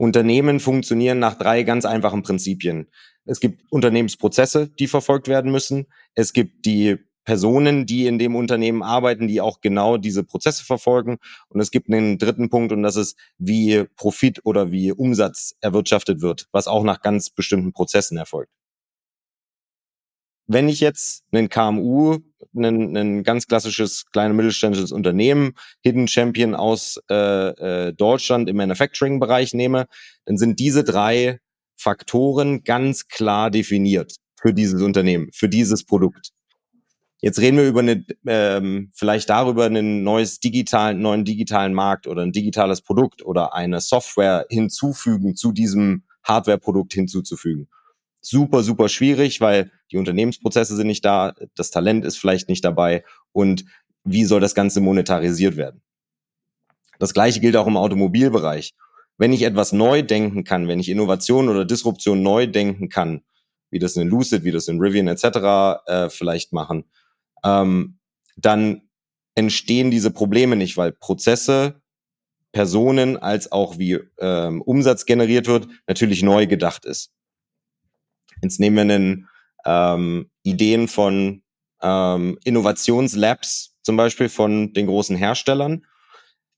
[0.00, 2.88] Unternehmen funktionieren nach drei ganz einfachen Prinzipien.
[3.26, 5.88] Es gibt Unternehmensprozesse, die verfolgt werden müssen.
[6.14, 11.18] Es gibt die Personen, die in dem Unternehmen arbeiten, die auch genau diese Prozesse verfolgen.
[11.50, 16.22] Und es gibt einen dritten Punkt und das ist, wie Profit oder wie Umsatz erwirtschaftet
[16.22, 18.50] wird, was auch nach ganz bestimmten Prozessen erfolgt.
[20.46, 22.20] Wenn ich jetzt einen KMU,
[22.54, 29.54] ein, ein ganz klassisches kleines mittelständisches Unternehmen, Hidden Champion aus äh, äh, Deutschland im Manufacturing-Bereich
[29.54, 29.86] nehme,
[30.24, 31.38] dann sind diese drei
[31.76, 36.30] Faktoren ganz klar definiert für dieses Unternehmen, für dieses Produkt.
[37.22, 42.22] Jetzt reden wir über eine, ähm, vielleicht darüber, einen neues digitalen, neuen digitalen Markt oder
[42.22, 47.68] ein digitales Produkt oder eine Software hinzufügen zu diesem Hardware-Produkt hinzuzufügen.
[48.22, 53.04] Super, super schwierig, weil die Unternehmensprozesse sind nicht da, das Talent ist vielleicht nicht dabei
[53.32, 53.64] und
[54.04, 55.82] wie soll das Ganze monetarisiert werden?
[56.98, 58.74] Das gleiche gilt auch im Automobilbereich
[59.20, 63.20] wenn ich etwas neu denken kann, wenn ich Innovation oder Disruption neu denken kann,
[63.70, 65.84] wie das in Lucid, wie das in Rivian etc.
[65.86, 66.84] Äh, vielleicht machen,
[67.44, 67.98] ähm,
[68.38, 68.88] dann
[69.34, 71.82] entstehen diese Probleme nicht, weil Prozesse,
[72.52, 77.12] Personen als auch wie ähm, Umsatz generiert wird, natürlich neu gedacht ist.
[78.42, 79.28] Jetzt nehmen wir einen
[79.64, 81.42] ähm, Ideen von
[81.82, 85.86] ähm, Innovationslabs, zum Beispiel von den großen Herstellern,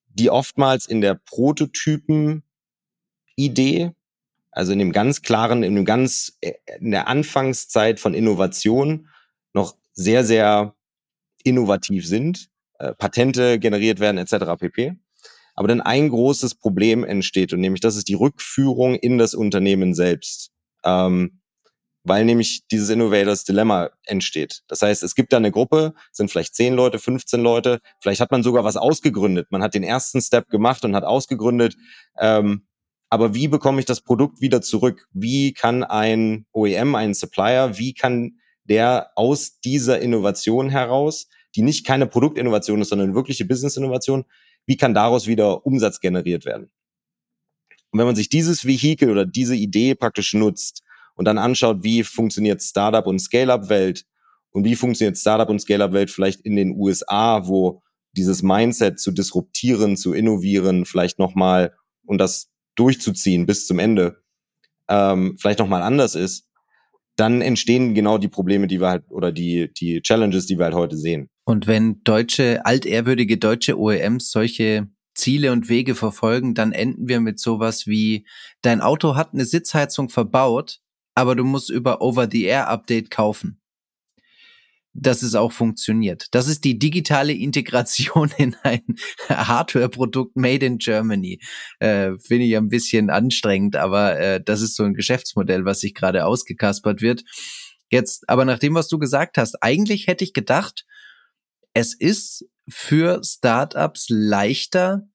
[0.06, 2.42] die oftmals in der Prototypen
[3.36, 3.92] Idee,
[4.50, 9.08] also in dem ganz klaren, in dem ganz, äh, in der Anfangszeit von Innovation
[9.54, 10.74] noch sehr, sehr
[11.44, 14.58] innovativ sind, äh, Patente generiert werden etc.
[14.58, 14.94] pp.
[15.54, 19.94] Aber dann ein großes Problem entsteht und nämlich das ist die Rückführung in das Unternehmen
[19.94, 20.50] selbst.
[20.84, 21.41] Ähm,
[22.04, 24.62] weil nämlich dieses Innovators Dilemma entsteht.
[24.68, 28.30] Das heißt, es gibt da eine Gruppe, sind vielleicht 10 Leute, 15 Leute, vielleicht hat
[28.30, 29.48] man sogar was ausgegründet.
[29.50, 31.76] Man hat den ersten Step gemacht und hat ausgegründet.
[32.18, 32.66] Ähm,
[33.08, 35.06] aber wie bekomme ich das Produkt wieder zurück?
[35.12, 41.86] Wie kann ein OEM, ein Supplier, wie kann der aus dieser Innovation heraus, die nicht
[41.86, 44.24] keine Produktinnovation ist, sondern wirkliche Business-Innovation,
[44.66, 46.70] wie kann daraus wieder Umsatz generiert werden?
[47.90, 50.81] Und wenn man sich dieses Vehikel oder diese Idee praktisch nutzt
[51.14, 54.04] und dann anschaut, wie funktioniert Startup und Scale-up-Welt
[54.50, 57.82] und wie funktioniert Startup und Scale-up-Welt vielleicht in den USA, wo
[58.16, 64.22] dieses Mindset zu disruptieren, zu innovieren, vielleicht nochmal und das durchzuziehen bis zum Ende,
[64.88, 66.46] ähm, vielleicht nochmal anders ist,
[67.16, 70.74] dann entstehen genau die Probleme, die wir halt oder die, die Challenges, die wir halt
[70.74, 71.28] heute sehen.
[71.44, 77.38] Und wenn deutsche, altehrwürdige deutsche OEMs solche Ziele und Wege verfolgen, dann enden wir mit
[77.38, 78.26] sowas wie,
[78.62, 80.80] dein Auto hat eine Sitzheizung verbaut,
[81.14, 83.62] aber du musst über Over-the-Air-Update kaufen
[84.94, 86.26] dass es auch funktioniert.
[86.32, 88.82] Das ist die digitale Integration in ein
[89.28, 91.40] Hardware-Produkt made in Germany.
[91.78, 95.94] Äh, Finde ich ein bisschen anstrengend, aber äh, das ist so ein Geschäftsmodell, was sich
[95.94, 97.22] gerade ausgekaspert wird.
[97.90, 100.86] Jetzt, aber nach dem, was du gesagt hast, eigentlich hätte ich gedacht,
[101.74, 105.08] es ist für Startups leichter,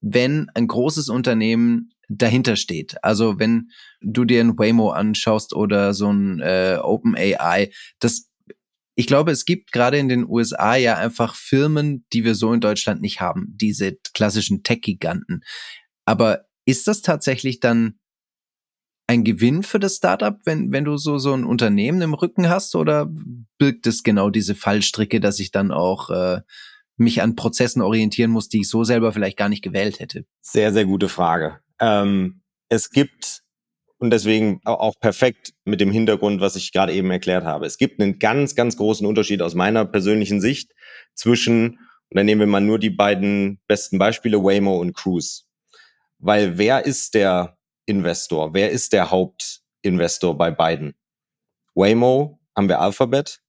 [0.00, 3.02] wenn ein großes Unternehmen dahinter steht.
[3.02, 8.30] Also wenn du dir ein Waymo anschaust oder so ein äh, OpenAI, das
[8.98, 12.62] ich glaube, es gibt gerade in den USA ja einfach Firmen, die wir so in
[12.62, 15.42] Deutschland nicht haben, diese klassischen Tech-Giganten.
[16.06, 17.98] Aber ist das tatsächlich dann
[19.06, 22.74] ein Gewinn für das Startup, wenn, wenn du so, so ein Unternehmen im Rücken hast,
[22.74, 23.06] oder
[23.58, 26.40] birgt es genau diese Fallstricke, dass ich dann auch äh,
[26.96, 30.24] mich an Prozessen orientieren muss, die ich so selber vielleicht gar nicht gewählt hätte?
[30.40, 31.60] Sehr, sehr gute Frage.
[31.80, 33.42] Ähm, es gibt
[33.98, 37.66] und deswegen auch perfekt mit dem Hintergrund, was ich gerade eben erklärt habe.
[37.66, 40.72] Es gibt einen ganz, ganz großen Unterschied aus meiner persönlichen Sicht
[41.14, 41.78] zwischen,
[42.10, 45.44] und dann nehmen wir mal nur die beiden besten Beispiele, Waymo und Cruise.
[46.18, 48.52] Weil wer ist der Investor?
[48.52, 50.94] Wer ist der Hauptinvestor bei beiden?
[51.74, 53.40] Waymo haben wir Alphabet,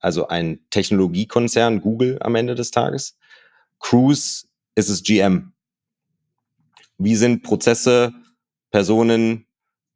[0.00, 3.18] also ein Technologiekonzern, Google am Ende des Tages.
[3.78, 5.53] Cruise ist es GM.
[6.98, 8.12] Wie sind Prozesse,
[8.70, 9.46] Personen,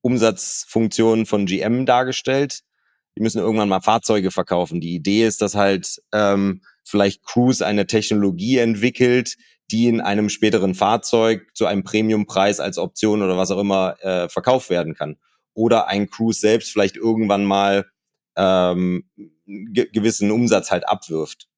[0.02, 2.60] Umsatzfunktionen von GM dargestellt.
[3.16, 4.80] Die müssen irgendwann mal Fahrzeuge verkaufen.
[4.80, 9.36] Die Idee ist, dass halt ähm, vielleicht Cruise eine Technologie entwickelt,
[9.70, 14.28] die in einem späteren Fahrzeug zu einem Premiumpreis als Option oder was auch immer äh,
[14.28, 15.16] verkauft werden kann.
[15.52, 17.86] Oder ein Cruise selbst vielleicht irgendwann mal
[18.36, 19.10] ähm,
[19.46, 21.48] ge gewissen Umsatz halt abwirft.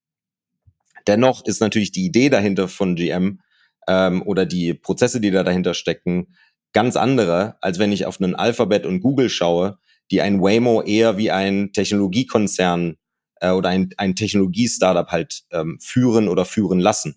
[1.06, 3.40] Dennoch ist natürlich die Idee dahinter von GM
[3.88, 6.34] ähm, oder die Prozesse, die da dahinter stecken,
[6.72, 9.78] ganz andere, als wenn ich auf einen Alphabet und Google schaue,
[10.10, 12.96] die ein Waymo eher wie ein Technologiekonzern
[13.40, 17.16] äh, oder ein, ein Technologie-Startup halt ähm, führen oder führen lassen.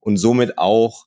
[0.00, 1.06] Und somit auch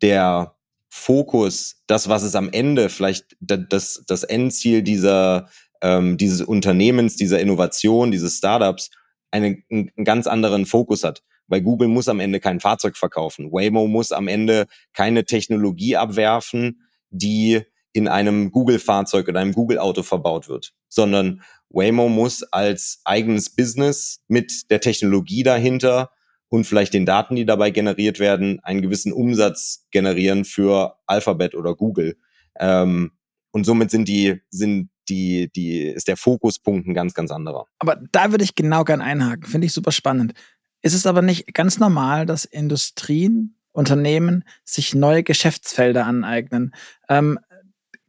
[0.00, 0.54] der
[0.88, 5.48] Fokus, das, was es am Ende vielleicht das, das Endziel dieser,
[5.80, 8.90] ähm, dieses Unternehmens, dieser Innovation, dieses Startups,
[9.30, 13.52] einen, einen ganz anderen Fokus hat weil Google muss am Ende kein Fahrzeug verkaufen.
[13.52, 20.48] Waymo muss am Ende keine Technologie abwerfen, die in einem Google-Fahrzeug oder einem Google-Auto verbaut
[20.48, 26.10] wird, sondern Waymo muss als eigenes Business mit der Technologie dahinter
[26.48, 31.74] und vielleicht den Daten, die dabei generiert werden, einen gewissen Umsatz generieren für Alphabet oder
[31.74, 32.16] Google.
[32.58, 33.12] Ähm,
[33.52, 37.66] und somit sind die, sind die, die, ist der Fokuspunkt ein ganz, ganz anderer.
[37.78, 39.44] Aber da würde ich genau gern einhaken.
[39.44, 40.34] Finde ich super spannend.
[40.82, 46.74] Ist es aber nicht ganz normal, dass Industrien, Unternehmen sich neue Geschäftsfelder aneignen?
[47.08, 47.38] Ähm,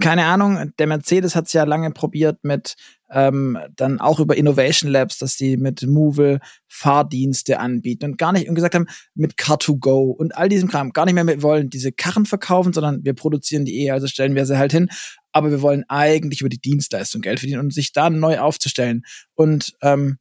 [0.01, 2.75] keine Ahnung, der Mercedes hat es ja lange probiert mit
[3.09, 8.49] ähm, dann auch über Innovation Labs, dass die mit Movil Fahrdienste anbieten und gar nicht
[8.49, 11.91] und gesagt haben, mit Car2Go und all diesem Kram, gar nicht mehr mit wollen diese
[11.91, 14.89] Karren verkaufen, sondern wir produzieren die eh, also stellen wir sie halt hin.
[15.31, 19.03] Aber wir wollen eigentlich über die Dienstleistung Geld verdienen und sich da neu aufzustellen.
[19.35, 20.17] Und ähm,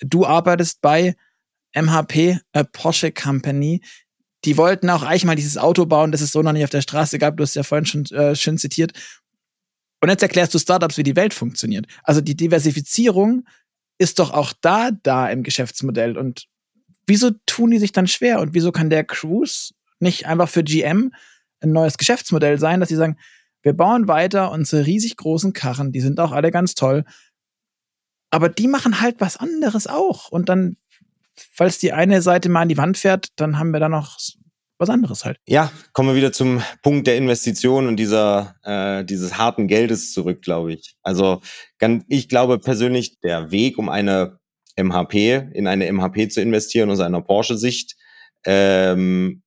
[0.00, 1.16] du arbeitest bei
[1.74, 3.82] MHP, äh, Porsche Company,
[4.44, 6.82] die wollten auch eigentlich mal dieses Auto bauen, das es so noch nicht auf der
[6.82, 7.36] Straße gab.
[7.36, 8.92] Du hast ja vorhin schon äh, schön zitiert.
[10.00, 11.86] Und jetzt erklärst du Startups, wie die Welt funktioniert.
[12.02, 13.46] Also die Diversifizierung
[13.98, 16.18] ist doch auch da da im Geschäftsmodell.
[16.18, 16.46] Und
[17.06, 18.40] wieso tun die sich dann schwer?
[18.40, 21.12] Und wieso kann der Cruise nicht einfach für GM
[21.60, 23.16] ein neues Geschäftsmodell sein, dass sie sagen,
[23.62, 27.04] wir bauen weiter unsere riesig großen Karren, die sind auch alle ganz toll.
[28.30, 30.28] Aber die machen halt was anderes auch.
[30.28, 30.76] Und dann
[31.36, 34.18] falls die eine Seite mal an die Wand fährt, dann haben wir da noch
[34.78, 35.38] was anderes halt.
[35.46, 40.42] Ja, kommen wir wieder zum Punkt der Investition und dieser äh, dieses harten Geldes zurück,
[40.42, 40.96] glaube ich.
[41.02, 41.40] Also
[42.08, 44.38] ich glaube persönlich, der Weg, um eine
[44.76, 47.96] MHP in eine MHP zu investieren aus einer Porsche-Sicht
[48.44, 49.42] ähm,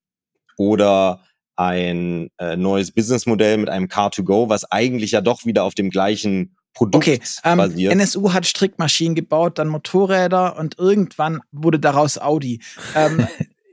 [0.57, 1.23] oder
[1.55, 6.55] ein äh, neues Businessmodell mit einem Car-to-Go, was eigentlich ja doch wieder auf dem gleichen
[6.77, 7.59] Produkt okay, ähm.
[7.59, 12.61] NSU hat Strickmaschinen gebaut, dann Motorräder und irgendwann wurde daraus Audi.
[12.93, 13.27] Ähm,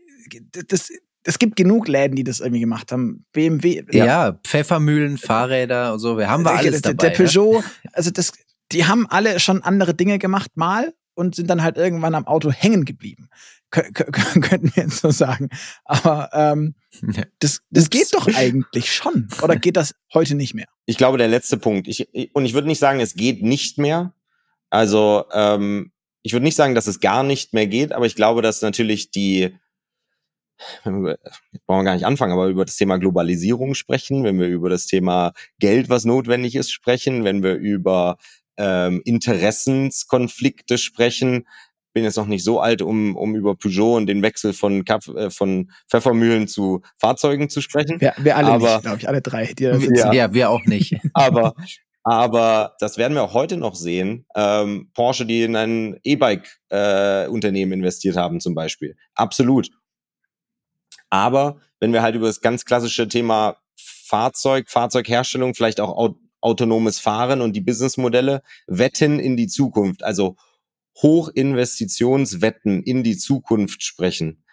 [0.68, 0.88] das,
[1.22, 3.26] es gibt genug Läden, die das irgendwie gemacht haben.
[3.32, 3.82] BMW.
[3.92, 6.16] Ja, ja Pfeffermühlen, Fahrräder und so.
[6.16, 7.10] Wir haben wir alles der, dabei.
[7.10, 7.62] Der Peugeot, ja?
[7.92, 8.32] also das,
[8.72, 12.50] die haben alle schon andere Dinge gemacht mal und sind dann halt irgendwann am Auto
[12.50, 13.28] hängen geblieben.
[13.94, 15.48] könnten wir jetzt so sagen.
[15.84, 16.74] Aber ähm,
[17.38, 19.28] das, das geht doch eigentlich schon.
[19.42, 20.66] Oder geht das heute nicht mehr?
[20.86, 21.88] ich glaube, der letzte Punkt.
[21.88, 24.12] Ich, und ich würde nicht sagen, es geht nicht mehr.
[24.70, 28.42] Also ähm, ich würde nicht sagen, dass es gar nicht mehr geht, aber ich glaube,
[28.42, 29.56] dass natürlich die,
[30.84, 31.18] wenn wir,
[31.52, 34.68] jetzt brauchen wir gar nicht anfangen, aber über das Thema Globalisierung sprechen, wenn wir über
[34.68, 38.18] das Thema Geld, was notwendig ist, sprechen, wenn wir über
[38.56, 41.46] ähm, Interessenskonflikte sprechen,
[41.94, 45.08] bin jetzt noch nicht so alt, um, um über Peugeot und den Wechsel von, Kaff,
[45.08, 48.00] äh, von Pfeffermühlen zu Fahrzeugen zu sprechen.
[48.00, 49.52] Wir, wir alle aber, nicht, glaube ich, alle drei.
[49.54, 50.96] Die ja, ja, wir auch nicht.
[51.14, 51.54] aber,
[52.02, 54.26] aber das werden wir auch heute noch sehen.
[54.34, 58.96] Ähm, Porsche, die in ein E-Bike-Unternehmen äh, investiert haben zum Beispiel.
[59.14, 59.70] Absolut.
[61.10, 67.40] Aber wenn wir halt über das ganz klassische Thema Fahrzeug, Fahrzeugherstellung, vielleicht auch autonomes Fahren
[67.40, 70.36] und die Businessmodelle wetten in die Zukunft, also
[71.02, 74.44] Hochinvestitionswetten in die Zukunft sprechen,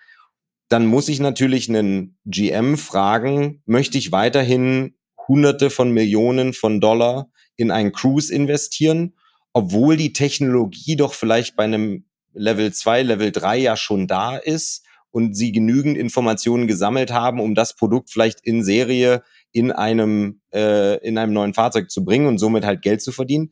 [0.70, 4.96] dann muss ich natürlich einen GM fragen, möchte ich weiterhin
[5.28, 9.14] Hunderte von Millionen von Dollar in ein Cruise investieren,
[9.54, 14.86] obwohl die Technologie doch vielleicht bei einem Level 2, Level 3 ja schon da ist
[15.12, 21.06] und sie genügend Informationen gesammelt haben, um das Produkt vielleicht in Serie in einem äh,
[21.06, 23.52] in einem neuen Fahrzeug zu bringen und somit halt Geld zu verdienen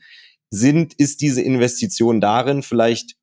[0.49, 3.15] sind, ist diese Investition darin vielleicht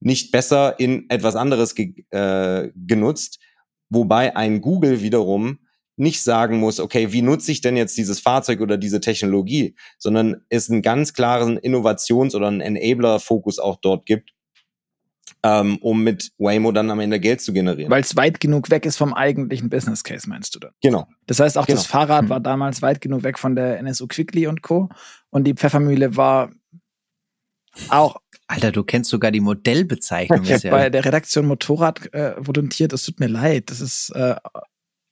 [0.00, 3.40] nicht besser in etwas anderes ge äh, genutzt,
[3.88, 5.58] wobei ein Google wiederum
[5.96, 10.44] nicht sagen muss, okay, wie nutze ich denn jetzt dieses Fahrzeug oder diese Technologie, sondern
[10.48, 14.30] es einen ganz klaren Innovations- oder einen Enabler-Fokus auch dort gibt,
[15.42, 17.90] ähm, um mit Waymo dann am Ende Geld zu generieren.
[17.90, 20.72] Weil es weit genug weg ist vom eigentlichen Business Case, meinst du dann?
[20.82, 21.08] Genau.
[21.26, 21.78] Das heißt, auch genau.
[21.78, 22.28] das Fahrrad hm.
[22.28, 24.88] war damals weit genug weg von der NSU Quickly und Co.
[25.30, 26.50] Und die Pfeffermühle war
[27.88, 28.16] auch.
[28.46, 30.42] Alter, du kennst sogar die Modellbezeichnung.
[30.42, 30.70] Ich habe ja.
[30.70, 32.94] bei der Redaktion Motorrad äh, volontiert.
[32.94, 33.70] Es tut mir leid.
[33.70, 34.10] Das ist.
[34.10, 34.36] Äh,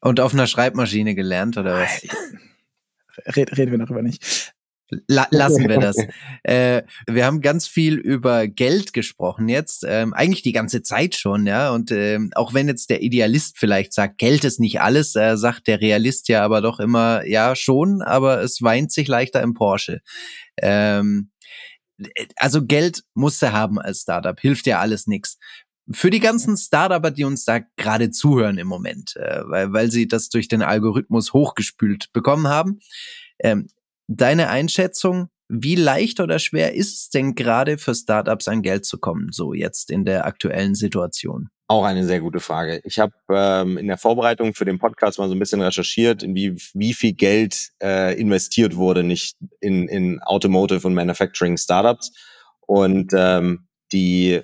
[0.01, 2.03] und auf einer Schreibmaschine gelernt oder was?
[3.37, 4.55] Red, reden wir darüber nicht.
[5.09, 5.97] La lassen wir das.
[6.45, 11.47] äh, wir haben ganz viel über Geld gesprochen jetzt, ähm, eigentlich die ganze Zeit schon,
[11.47, 11.71] ja.
[11.71, 15.67] Und ähm, auch wenn jetzt der Idealist vielleicht sagt, Geld ist nicht alles, äh, sagt
[15.67, 20.01] der Realist ja aber doch immer, ja schon, aber es weint sich leichter im Porsche.
[20.59, 21.31] Ähm,
[22.37, 25.39] also Geld musst du haben als Startup, hilft ja alles nix
[25.93, 30.09] für die ganzen Startupper, die uns da gerade zuhören im Moment, äh, weil, weil sie
[30.09, 32.81] das durch den Algorithmus hochgespült bekommen haben.
[33.39, 33.69] Ähm,
[34.09, 38.99] deine Einschätzung, wie leicht oder schwer ist es denn gerade für Startups an Geld zu
[38.99, 41.49] kommen, so jetzt in der aktuellen Situation?
[41.69, 42.81] Auch eine sehr gute Frage.
[42.85, 46.35] Ich habe ähm, in der Vorbereitung für den Podcast mal so ein bisschen recherchiert, in
[46.37, 52.13] wie, wie viel Geld äh, investiert wurde, nicht in, in Automotive und Manufacturing Startups.
[52.61, 54.43] Und ähm, die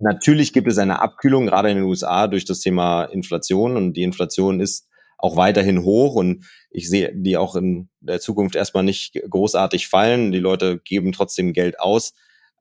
[0.00, 3.76] natürlich gibt es eine Abkühlung, gerade in den USA, durch das Thema Inflation.
[3.76, 4.88] Und die Inflation ist
[5.22, 10.32] auch weiterhin hoch und ich sehe die auch in der Zukunft erstmal nicht großartig fallen.
[10.32, 12.12] Die Leute geben trotzdem Geld aus.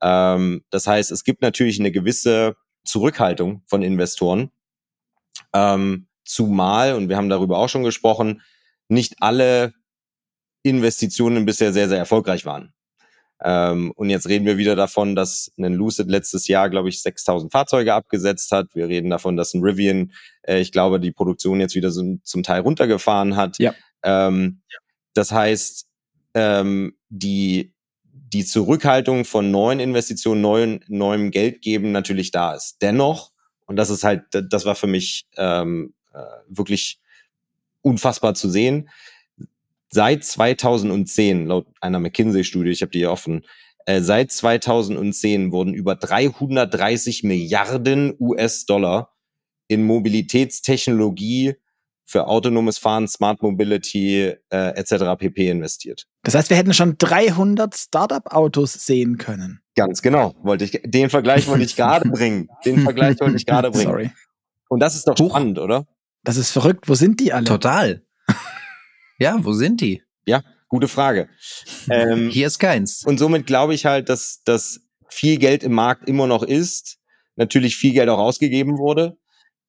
[0.02, 2.56] Ähm, das heißt, es gibt natürlich eine gewisse
[2.86, 4.52] Zurückhaltung von Investoren.
[5.54, 8.42] Ähm, zumal, und wir haben darüber auch schon gesprochen,
[8.90, 9.74] nicht alle
[10.62, 12.74] Investitionen bisher sehr, sehr erfolgreich waren.
[13.44, 17.52] Ähm, und jetzt reden wir wieder davon, dass ein Lucid letztes Jahr, glaube ich, 6000
[17.52, 18.76] Fahrzeuge abgesetzt hat.
[18.76, 20.12] Wir reden davon, dass ein Rivian,
[20.44, 23.58] äh, ich glaube, die Produktion jetzt wieder so, zum Teil runtergefahren hat.
[23.60, 23.74] Ja.
[24.04, 24.62] Ähm.
[25.14, 25.88] Das heißt,
[26.36, 27.74] ähm, die,
[28.04, 32.78] die Zurückhaltung von neuen Investitionen, neuen, neuem Geld geben natürlich da ist.
[32.82, 33.32] Dennoch,
[33.66, 37.02] und das ist halt, das war für mich ähm, äh, wirklich
[37.82, 38.90] unfassbar zu sehen,
[39.92, 43.46] seit 2010, laut einer McKinsey-Studie, ich habe die hier offen,
[43.86, 49.14] äh, seit 2010 wurden über 330 Milliarden US-Dollar
[49.68, 51.56] in Mobilitätstechnologie
[52.06, 55.18] für autonomes Fahren, Smart Mobility äh, etc.
[55.18, 55.50] pp.
[55.50, 56.08] investiert.
[56.24, 59.62] Das heißt, wir hätten schon 300 Startup-Autos sehen können.
[59.76, 60.36] Ganz genau.
[60.44, 62.50] Wollte ich, den Vergleich wollte ich gerade bringen.
[62.66, 63.86] Den Vergleich wollte ich gerade bringen.
[63.86, 64.12] Sorry.
[64.68, 65.30] Und das ist doch Huch.
[65.30, 65.88] spannend, oder?
[66.24, 66.90] Das ist verrückt.
[66.90, 67.46] Wo sind die alle?
[67.46, 68.04] Total.
[69.22, 70.02] Ja, wo sind die?
[70.26, 71.30] Ja, gute Frage.
[71.92, 73.06] Ähm, Hier ist keins.
[73.06, 76.98] Und somit glaube ich halt, dass, dass viel Geld im Markt immer noch ist.
[77.36, 79.20] Natürlich viel Geld auch ausgegeben wurde.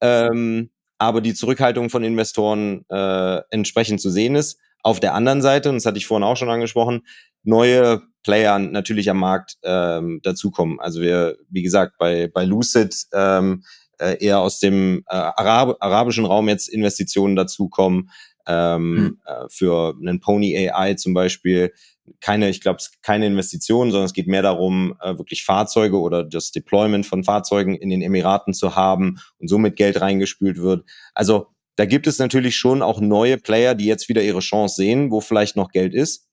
[0.00, 4.58] Ähm, aber die Zurückhaltung von Investoren äh, entsprechend zu sehen ist.
[4.82, 7.02] Auf der anderen Seite, und das hatte ich vorhin auch schon angesprochen,
[7.42, 10.80] neue Player natürlich am Markt ähm, dazukommen.
[10.80, 13.64] Also wir, wie gesagt, bei, bei Lucid ähm,
[13.98, 18.08] äh, eher aus dem äh, Arab arabischen Raum jetzt Investitionen dazukommen
[18.46, 19.18] ähm, hm.
[19.26, 21.72] äh, für einen Pony AI zum Beispiel
[22.20, 26.50] keine, ich glaube, keine Investition, sondern es geht mehr darum, äh, wirklich Fahrzeuge oder das
[26.50, 30.84] Deployment von Fahrzeugen in den Emiraten zu haben und somit Geld reingespült wird.
[31.14, 35.10] Also da gibt es natürlich schon auch neue Player, die jetzt wieder ihre Chance sehen,
[35.10, 36.28] wo vielleicht noch Geld ist,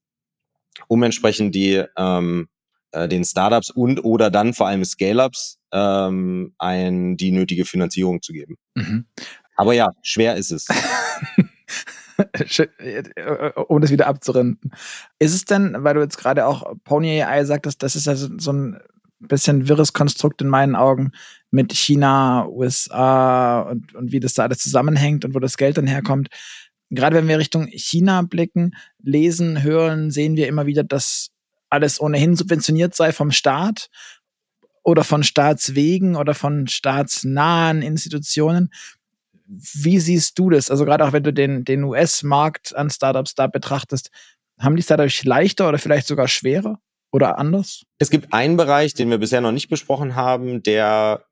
[0.88, 2.49] um entsprechend die ähm,
[2.91, 8.34] äh, den Startups und oder dann vor allem Scale-ups ähm, ein die nötige Finanzierung zu
[8.34, 8.57] geben.
[8.76, 9.05] Mhm.
[9.55, 10.68] Aber ja, schwer ist es.
[13.67, 14.72] um das wieder abzurinden.
[15.20, 18.51] Ist es denn, weil du jetzt gerade auch Pony AI sagtest, das ist ja so
[18.51, 18.80] ein
[19.20, 21.11] bisschen wirres Konstrukt in meinen Augen
[21.51, 25.88] mit China, USA und, und wie das da alles zusammenhängt und wo das Geld dann
[25.88, 26.30] herkommt.
[26.89, 31.30] Gerade wenn wir Richtung China blicken, lesen, hören, sehen wir immer wieder, dass
[31.70, 33.89] alles ohnehin subventioniert sei vom Staat
[34.84, 38.72] oder von Staatswegen oder von staatsnahen Institutionen.
[39.50, 40.70] Wie siehst du das?
[40.70, 44.12] Also gerade auch wenn du den, den US-Markt an Startups da betrachtest,
[44.60, 46.80] haben die es dadurch leichter oder vielleicht sogar schwerer
[47.12, 47.84] oder anders?
[47.97, 51.24] Es gibt einen Bereich, den wir bisher noch nicht besprochen haben, der,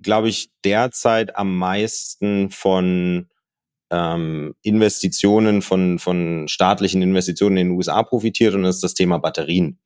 [0.00, 3.28] glaube ich, derzeit am meisten von
[3.90, 9.18] ähm, Investitionen, von, von staatlichen Investitionen in den USA profitiert und das ist das Thema
[9.18, 9.80] Batterien.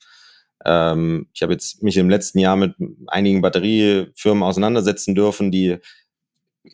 [0.64, 2.74] Ähm, ich habe jetzt mich im letzten Jahr mit
[3.06, 5.78] einigen Batteriefirmen auseinandersetzen dürfen, die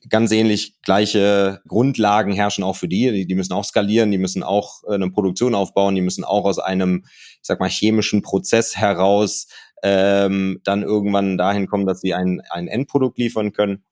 [0.08, 3.10] ganz ähnlich gleiche Grundlagen herrschen auch für die.
[3.12, 3.26] die.
[3.26, 6.58] Die müssen auch skalieren, die müssen auch äh, eine Produktion aufbauen, die müssen auch aus
[6.58, 9.46] einem, ich sag mal, chemischen Prozess heraus
[9.82, 13.84] ähm, dann irgendwann dahin kommen, dass sie ein, ein Endprodukt liefern können.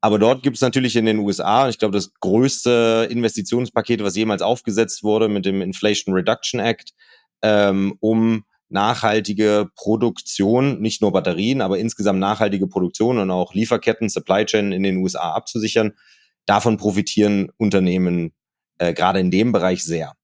[0.00, 4.42] Aber dort gibt es natürlich in den USA, ich glaube, das größte Investitionspaket, was jemals
[4.42, 6.92] aufgesetzt wurde mit dem Inflation Reduction Act,
[7.42, 14.44] ähm, um nachhaltige Produktion, nicht nur Batterien, aber insgesamt nachhaltige Produktion und auch Lieferketten, Supply
[14.44, 15.92] Chain in den USA abzusichern.
[16.46, 18.32] Davon profitieren Unternehmen
[18.78, 20.14] äh, gerade in dem Bereich sehr.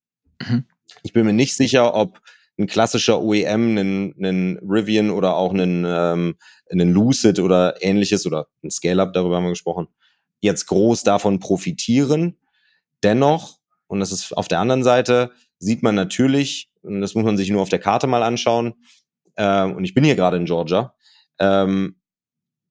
[0.41, 0.65] Mhm.
[1.03, 2.21] Ich bin mir nicht sicher, ob
[2.59, 6.37] ein klassischer OEM, einen, einen Rivian oder auch einen, ähm,
[6.71, 9.89] einen Lucid oder ähnliches oder ein Scale-Up, darüber haben wir gesprochen,
[10.41, 12.37] jetzt groß davon profitieren.
[13.03, 17.51] Dennoch, und das ist auf der anderen Seite, sieht man natürlich, das muss man sich
[17.51, 18.75] nur auf der Karte mal anschauen,
[19.37, 20.95] äh, und ich bin hier gerade in Georgia,
[21.39, 21.97] ähm,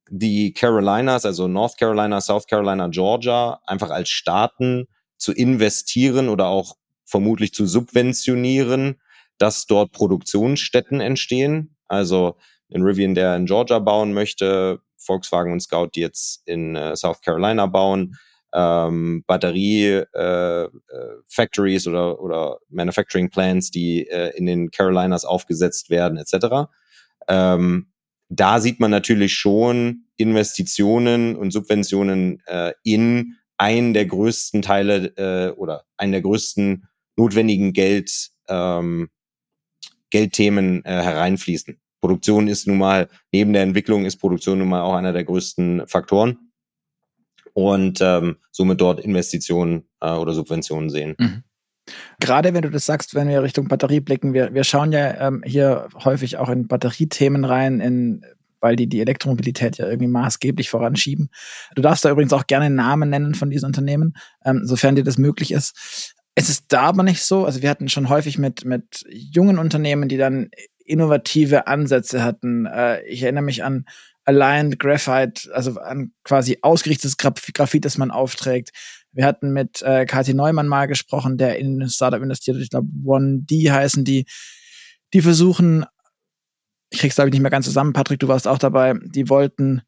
[0.09, 4.87] die Carolinas, also North Carolina, South Carolina, Georgia, einfach als Staaten
[5.17, 9.01] zu investieren oder auch vermutlich zu subventionieren,
[9.37, 11.75] dass dort Produktionsstätten entstehen.
[11.87, 12.37] Also
[12.69, 17.21] in Rivian, der in Georgia bauen möchte, Volkswagen und Scout, die jetzt in äh, South
[17.21, 18.17] Carolina bauen,
[18.53, 26.17] ähm, Batterie-Factories äh, äh, oder, oder Manufacturing Plants, die äh, in den Carolinas aufgesetzt werden,
[26.17, 26.69] etc.
[27.27, 27.87] Ähm,
[28.29, 35.51] da sieht man natürlich schon Investitionen und Subventionen äh, in einen der größten Teile äh,
[35.51, 39.09] oder einen der größten notwendigen Geld, ähm,
[40.09, 41.79] Geldthemen äh, hereinfließen.
[41.99, 45.87] Produktion ist nun mal, neben der Entwicklung ist Produktion nun mal auch einer der größten
[45.87, 46.46] Faktoren
[47.57, 51.15] und ähm, somit dort Investitionen äh, oder Subventionen sehen.
[51.17, 51.43] Mhm.
[52.19, 55.41] Gerade wenn du das sagst, wenn wir Richtung Batterie blicken, wir, wir schauen ja ähm,
[55.43, 58.23] hier häufig auch in Batteriethemen rein, in,
[58.59, 61.31] weil die die Elektromobilität ja irgendwie maßgeblich voranschieben.
[61.73, 64.13] Du darfst da übrigens auch gerne Namen nennen von diesen Unternehmen,
[64.45, 66.13] ähm, sofern dir das möglich ist.
[66.35, 67.45] Es ist da aber nicht so.
[67.45, 70.51] Also wir hatten schon häufig mit, mit jungen Unternehmen, die dann
[70.85, 72.67] innovative Ansätze hatten.
[72.67, 73.85] Äh, ich erinnere mich an
[74.27, 78.71] Aligned Graphite, also an quasi ausgerichtetes Graphit, das man aufträgt.
[79.13, 82.57] Wir hatten mit äh, Kathi Neumann mal gesprochen, der in ein Startup investiert.
[82.57, 84.25] Ich glaube, 1D heißen die.
[85.13, 85.85] Die versuchen,
[86.89, 89.81] ich krieg's glaube ich nicht mehr ganz zusammen, Patrick, du warst auch dabei, die wollten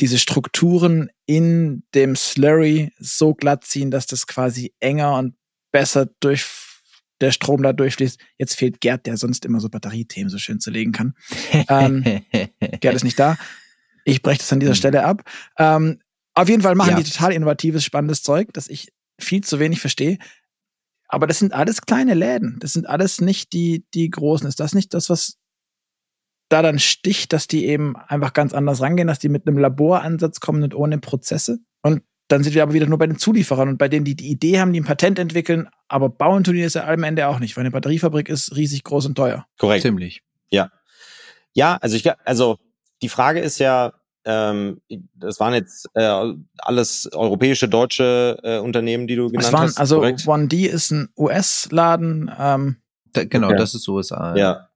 [0.00, 5.34] diese Strukturen in dem Slurry so glatt ziehen, dass das quasi enger und
[5.72, 6.46] besser durch
[7.22, 8.20] der Strom da durchfließt.
[8.36, 11.14] Jetzt fehlt Gerd, der sonst immer so Batteriethemen so schön zerlegen kann.
[11.68, 12.04] ähm,
[12.80, 13.38] Gerd ist nicht da.
[14.08, 14.76] Ich breche das an dieser mhm.
[14.76, 15.22] Stelle ab.
[15.58, 16.00] Ähm,
[16.34, 16.96] auf jeden Fall machen ja.
[16.96, 18.88] die total innovatives, spannendes Zeug, das ich
[19.20, 20.18] viel zu wenig verstehe.
[21.08, 22.56] Aber das sind alles kleine Läden.
[22.60, 24.48] Das sind alles nicht die, die großen.
[24.48, 25.36] Ist das nicht das, was
[26.48, 30.40] da dann sticht, dass die eben einfach ganz anders rangehen, dass die mit einem Laboransatz
[30.40, 31.58] kommen und ohne Prozesse?
[31.82, 34.30] Und dann sind wir aber wieder nur bei den Zulieferern und bei denen, die die
[34.30, 37.40] Idee haben, die ein Patent entwickeln, aber bauen tun die das ja am Ende auch
[37.40, 39.46] nicht, weil eine Batteriefabrik ist riesig groß und teuer.
[39.58, 39.82] Korrekt.
[39.82, 40.22] Ziemlich.
[40.50, 40.70] Ja.
[41.52, 42.58] Ja, also ich, also
[43.02, 43.92] die Frage ist ja,
[44.28, 44.82] ähm,
[45.14, 49.78] das waren jetzt äh, alles europäische, deutsche äh, Unternehmen, die du genannt waren, hast.
[49.78, 50.20] Also korrekt?
[50.20, 52.30] 1D ist ein US-Laden.
[52.38, 52.76] Ähm.
[53.14, 53.56] Da, genau, okay.
[53.56, 54.36] das ist USA.
[54.36, 54.36] Ja.
[54.36, 54.68] ja.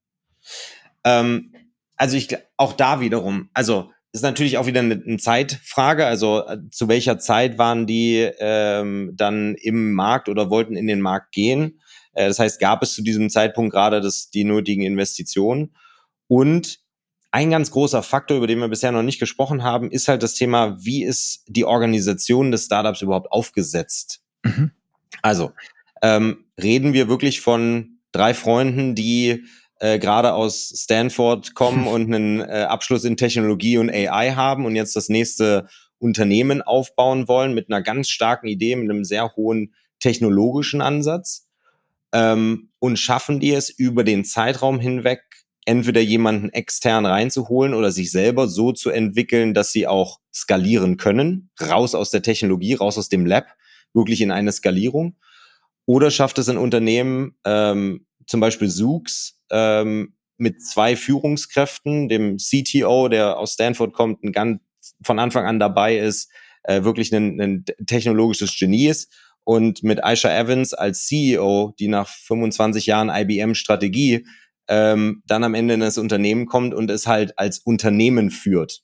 [1.05, 1.53] Ähm,
[1.97, 6.07] also ich auch da wiederum, also ist natürlich auch wieder eine, eine Zeitfrage.
[6.07, 11.03] Also äh, zu welcher Zeit waren die ähm, dann im Markt oder wollten in den
[11.03, 11.81] Markt gehen?
[12.15, 15.75] Äh, das heißt, gab es zu diesem Zeitpunkt gerade das, die nötigen Investitionen?
[16.27, 16.82] Und
[17.33, 20.35] ein ganz großer Faktor, über den wir bisher noch nicht gesprochen haben, ist halt das
[20.35, 24.23] Thema, wie ist die Organisation des Startups überhaupt aufgesetzt?
[24.45, 24.71] Mhm.
[25.23, 25.53] Also,
[26.03, 29.45] ähm, reden wir wirklich von drei Freunden, die
[29.81, 34.77] äh, gerade aus Stanford kommen und einen äh, Abschluss in Technologie und AI haben und
[34.77, 35.67] jetzt das nächste
[35.99, 41.49] Unternehmen aufbauen wollen mit einer ganz starken Idee, mit einem sehr hohen technologischen Ansatz
[42.13, 45.23] ähm, und schaffen die es über den Zeitraum hinweg
[45.65, 51.51] entweder jemanden extern reinzuholen oder sich selber so zu entwickeln, dass sie auch skalieren können,
[51.61, 53.47] raus aus der Technologie, raus aus dem Lab,
[53.95, 55.17] wirklich in eine Skalierung.
[55.87, 63.09] Oder schafft es ein Unternehmen, ähm, zum Beispiel Zoox, ähm, mit zwei Führungskräften, dem CTO,
[63.09, 64.61] der aus Stanford kommt, ein ganz
[65.05, 66.31] von Anfang an dabei ist,
[66.65, 69.13] äh, wirklich ein, ein technologisches Genie ist
[69.45, 74.27] und mit Aisha Evans als CEO, die nach 25 Jahren IBM-Strategie
[74.69, 78.83] ähm, dann am Ende in das Unternehmen kommt und es halt als Unternehmen führt.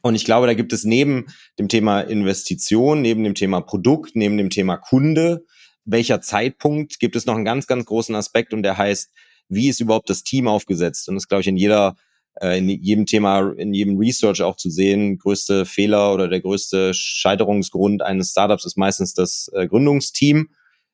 [0.00, 1.26] Und ich glaube, da gibt es neben
[1.58, 5.44] dem Thema Investition, neben dem Thema Produkt, neben dem Thema Kunde,
[5.84, 9.10] welcher Zeitpunkt gibt es noch einen ganz, ganz großen Aspekt und der heißt,
[9.48, 11.08] wie ist überhaupt das Team aufgesetzt?
[11.08, 11.96] Und das glaube ich in jeder,
[12.40, 15.18] äh, in jedem Thema, in jedem Research auch zu sehen.
[15.18, 20.48] Größte Fehler oder der größte Scheiterungsgrund eines Startups ist meistens das äh, Gründungsteam.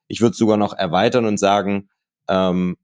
[0.08, 1.90] Ich würde sogar noch erweitern und sagen,
[2.28, 2.76] ähm,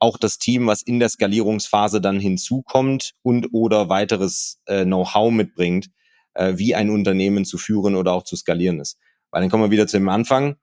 [0.00, 5.90] auch das Team, was in der Skalierungsphase dann hinzukommt und oder weiteres äh, Know-how mitbringt,
[6.34, 8.98] äh, wie ein Unternehmen zu führen oder auch zu skalieren ist.
[9.30, 10.56] Weil dann kommen wir wieder zu dem Anfang.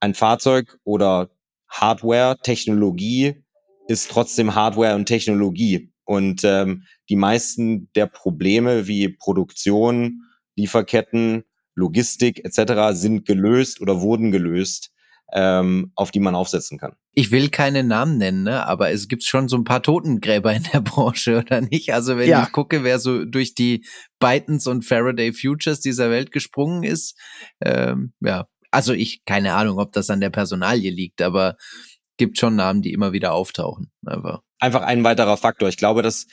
[0.00, 1.30] Ein Fahrzeug oder
[1.68, 3.42] Hardware, Technologie
[3.88, 5.92] ist trotzdem Hardware und Technologie.
[6.04, 10.22] Und ähm, die meisten der Probleme wie Produktion,
[10.56, 12.96] Lieferketten, Logistik etc.
[12.96, 14.93] sind gelöst oder wurden gelöst
[15.34, 16.94] ähm, auf die man aufsetzen kann.
[17.12, 18.66] Ich will keine Namen nennen, ne?
[18.66, 21.92] aber es gibt schon so ein paar Totengräber in der Branche, oder nicht?
[21.92, 22.44] Also wenn ja.
[22.44, 23.84] ich gucke, wer so durch die
[24.20, 27.18] Bytons und Faraday Futures dieser Welt gesprungen ist,
[27.60, 31.56] ähm, ja, also ich, keine Ahnung, ob das an der Personalie liegt, aber
[32.16, 33.90] gibt schon Namen, die immer wieder auftauchen.
[34.06, 35.68] Einfach, einfach ein weiterer Faktor.
[35.68, 36.26] Ich glaube, dass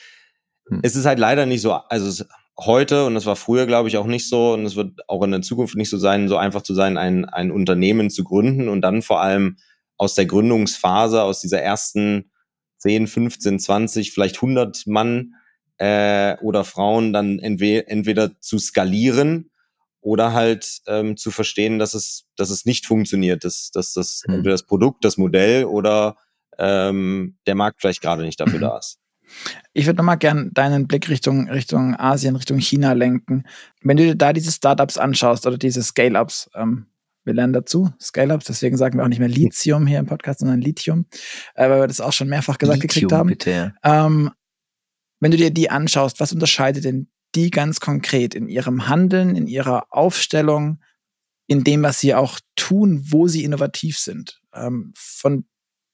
[0.70, 0.82] hm.
[0.84, 2.24] es ist halt leider nicht so, also
[2.60, 5.32] heute, und das war früher, glaube ich, auch nicht so, und es wird auch in
[5.32, 8.82] der Zukunft nicht so sein, so einfach zu sein, ein, ein Unternehmen zu gründen und
[8.82, 9.58] dann vor allem
[9.97, 12.32] aus der Gründungsphase, aus dieser ersten
[12.80, 15.36] 10, 15, 20, vielleicht 100 Mann
[15.78, 19.52] äh, oder Frauen dann entweder, entweder zu skalieren
[20.02, 24.36] oder halt ähm, zu verstehen, dass es, dass es nicht funktioniert, dass, dass das hm.
[24.36, 26.18] entweder das Produkt, das Modell oder
[26.58, 29.01] ähm, der Markt vielleicht gerade nicht dafür da ist.
[29.73, 33.43] Ich würde nochmal gern deinen Blick Richtung, Richtung Asien, Richtung China lenken.
[33.82, 36.88] Wenn du dir da diese Startups anschaust oder diese Scale-Ups, ähm,
[37.23, 40.61] wir lernen dazu, Scale-Ups, deswegen sagen wir auch nicht mehr Lithium hier im Podcast, sondern
[40.61, 41.05] Lithium,
[41.55, 43.29] äh, weil wir das auch schon mehrfach gesagt Lithium, gekriegt haben.
[43.29, 43.73] Bitte.
[43.84, 44.32] Ähm,
[45.19, 49.47] wenn du dir die anschaust, was unterscheidet denn die ganz konkret in ihrem Handeln, in
[49.47, 50.82] ihrer Aufstellung,
[51.47, 55.45] in dem, was sie auch tun, wo sie innovativ sind, ähm, von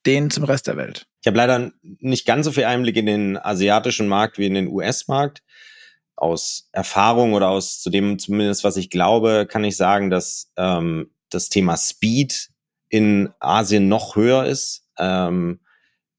[0.08, 1.06] denen zum Rest der Welt?
[1.22, 4.68] Ich habe leider nicht ganz so viel Einblick in den asiatischen Markt wie in den
[4.68, 5.44] US-Markt.
[6.16, 11.12] Aus Erfahrung oder aus zu dem zumindest, was ich glaube, kann ich sagen, dass ähm,
[11.30, 12.50] das Thema Speed
[12.90, 14.88] in Asien noch höher ist.
[14.98, 15.60] Ähm,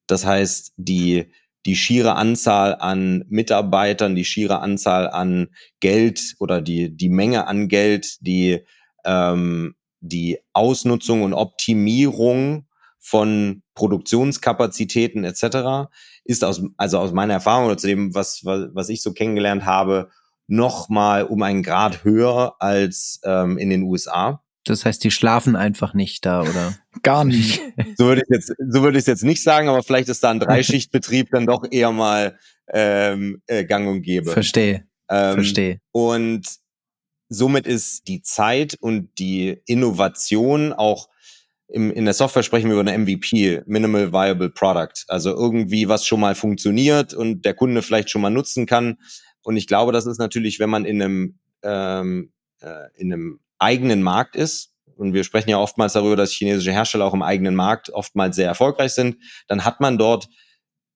[0.06, 1.32] das heißt, die,
[1.66, 5.48] die schiere Anzahl an Mitarbeitern, die schiere Anzahl an
[5.80, 8.60] Geld oder die, die Menge an Geld, die,
[9.04, 12.67] ähm, die Ausnutzung und Optimierung
[13.08, 15.88] von Produktionskapazitäten etc.
[16.24, 19.64] ist aus, also aus meiner Erfahrung oder zu dem, was, was, was ich so kennengelernt
[19.64, 20.10] habe,
[20.46, 24.42] noch mal um einen Grad höher als ähm, in den USA.
[24.64, 26.74] Das heißt, die schlafen einfach nicht da, oder?
[27.02, 27.62] Gar nicht.
[27.96, 30.40] so würde ich jetzt, so würde ich jetzt nicht sagen, aber vielleicht ist da ein
[30.40, 32.38] Dreischichtbetrieb dann doch eher mal
[32.70, 34.30] ähm, äh, Gang und Gäbe.
[34.30, 34.86] Verstehe.
[35.08, 35.80] Ähm, Verstehe.
[35.92, 36.46] Und
[37.30, 41.08] somit ist die Zeit und die Innovation auch
[41.68, 45.04] im, in der Software sprechen wir über eine MVP, Minimal Viable Product.
[45.08, 48.96] Also irgendwie, was schon mal funktioniert und der Kunde vielleicht schon mal nutzen kann.
[49.42, 54.02] Und ich glaube, das ist natürlich, wenn man in einem, ähm, äh, in einem eigenen
[54.02, 57.90] Markt ist, und wir sprechen ja oftmals darüber, dass chinesische Hersteller auch im eigenen Markt
[57.90, 60.28] oftmals sehr erfolgreich sind, dann hat man dort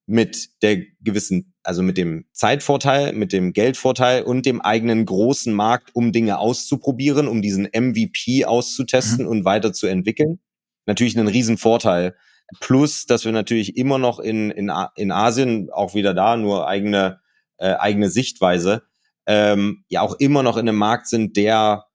[0.06, 5.94] mit der gewissen, also mit dem Zeitvorteil, mit dem Geldvorteil und dem eigenen großen Markt,
[5.94, 9.30] um Dinge auszuprobieren, um diesen MVP auszutesten mhm.
[9.30, 10.40] und weiterzuentwickeln
[10.86, 12.16] natürlich einen riesen Vorteil.
[12.60, 17.20] Plus, dass wir natürlich immer noch in, in, in Asien, auch wieder da, nur eigene,
[17.56, 18.82] äh, eigene Sichtweise,
[19.26, 21.86] ähm, ja auch immer noch in einem Markt sind, der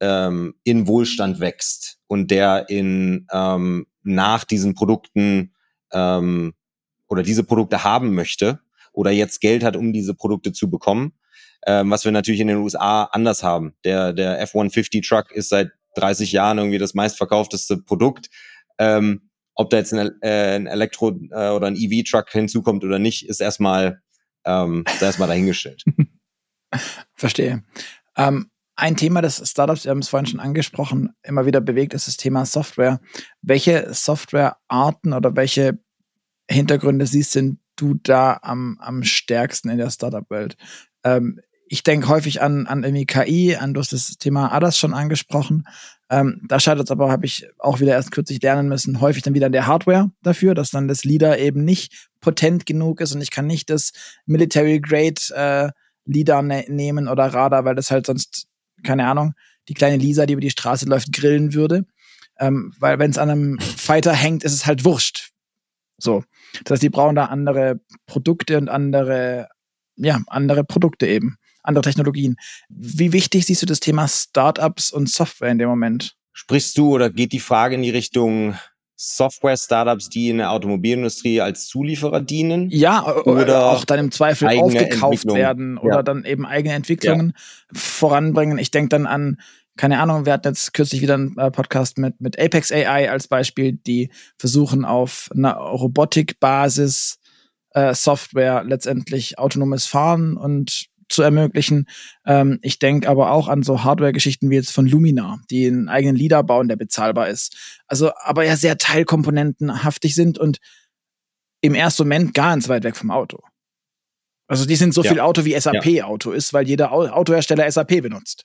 [0.00, 5.54] ähm, in Wohlstand wächst und der in ähm, nach diesen Produkten
[5.92, 6.54] ähm,
[7.08, 8.60] oder diese Produkte haben möchte
[8.92, 11.14] oder jetzt Geld hat, um diese Produkte zu bekommen.
[11.66, 13.74] Ähm, was wir natürlich in den USA anders haben.
[13.84, 18.30] Der, der F-150 Truck ist seit 30 Jahren irgendwie das meistverkaufteste Produkt.
[18.78, 23.28] Ähm, ob da jetzt ein, äh, ein Elektro- äh, oder ein EV-Truck hinzukommt oder nicht,
[23.28, 24.02] ist erstmal,
[24.44, 25.84] ähm, ist dahingestellt.
[27.14, 27.62] Verstehe.
[28.16, 32.08] Ähm, ein Thema des Startups, wir haben es vorhin schon angesprochen, immer wieder bewegt, ist
[32.08, 33.00] das Thema Software.
[33.40, 35.78] Welche Softwarearten oder welche
[36.50, 40.56] Hintergründe siehst denn du da am, am stärksten in der Startup-Welt?
[41.04, 44.94] Ähm, ich denke häufig an, an irgendwie KI, an du hast das Thema ADAS schon
[44.94, 45.64] angesprochen.
[46.10, 49.34] Ähm, da scheitert es aber, habe ich auch wieder erst kürzlich lernen müssen, häufig dann
[49.34, 53.22] wieder an der Hardware dafür, dass dann das LIDAR eben nicht potent genug ist und
[53.22, 53.92] ich kann nicht das
[54.26, 55.70] Military Grade äh,
[56.04, 58.46] LIDAR ne nehmen oder Radar, weil das halt sonst,
[58.82, 59.32] keine Ahnung,
[59.68, 61.86] die kleine Lisa, die über die Straße läuft, grillen würde.
[62.38, 65.30] Ähm, weil wenn es an einem Fighter hängt, ist es halt wurscht.
[65.98, 66.24] So.
[66.64, 69.48] Das heißt, die brauchen da andere Produkte und andere,
[69.96, 72.36] ja, andere Produkte eben, andere Technologien.
[72.68, 76.14] Wie wichtig siehst du das Thema Startups und Software in dem Moment?
[76.32, 78.54] Sprichst du oder geht die Frage in die Richtung
[78.96, 82.70] Software-Startups, die in der Automobilindustrie als Zulieferer dienen?
[82.70, 86.02] Ja, oder auch dann im Zweifel aufgekauft werden oder ja.
[86.02, 87.78] dann eben eigene Entwicklungen ja.
[87.78, 88.58] voranbringen.
[88.58, 89.38] Ich denke dann an
[89.76, 93.26] keine Ahnung, wir hatten jetzt kürzlich wieder einen äh, Podcast mit, mit Apex AI als
[93.26, 97.18] Beispiel, die versuchen auf einer Robotikbasis
[97.70, 101.88] äh, Software letztendlich autonomes Fahren und zu ermöglichen.
[102.26, 106.16] Ähm, ich denke aber auch an so Hardware-Geschichten wie jetzt von Lumina, die einen eigenen
[106.16, 107.82] LIDAR bauen, der bezahlbar ist.
[107.86, 110.58] Also aber ja sehr teilkomponentenhaftig sind und
[111.60, 113.40] im ersten Moment ganz weit weg vom Auto.
[114.46, 115.10] Also die sind so ja.
[115.10, 116.36] viel Auto wie SAP-Auto ja.
[116.36, 118.44] ist, weil jeder Autohersteller SAP benutzt.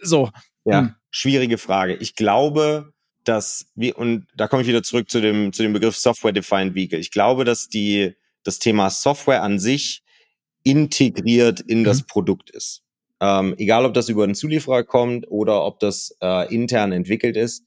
[0.00, 0.30] So,
[0.64, 0.94] ja, hm.
[1.10, 1.94] schwierige Frage.
[1.96, 2.92] Ich glaube,
[3.24, 6.98] dass wir, und da komme ich wieder zurück zu dem, zu dem Begriff Software-Defined Vehicle.
[6.98, 10.02] Ich glaube, dass die, das Thema Software an sich
[10.62, 11.84] integriert in mhm.
[11.84, 12.82] das Produkt ist.
[13.20, 17.64] Ähm, egal, ob das über einen Zulieferer kommt oder ob das äh, intern entwickelt ist.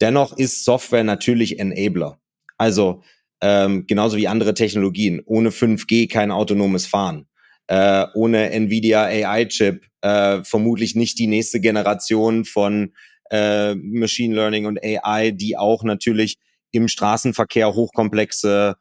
[0.00, 2.18] Dennoch ist Software natürlich Enabler.
[2.56, 3.02] Also
[3.42, 5.20] ähm, genauso wie andere Technologien.
[5.24, 7.26] Ohne 5G kein autonomes Fahren
[7.70, 12.92] äh, ohne Nvidia AI-Chip äh, vermutlich nicht die nächste Generation von
[13.30, 16.38] äh, Machine Learning und AI, die auch natürlich
[16.72, 18.74] im Straßenverkehr hochkomplexe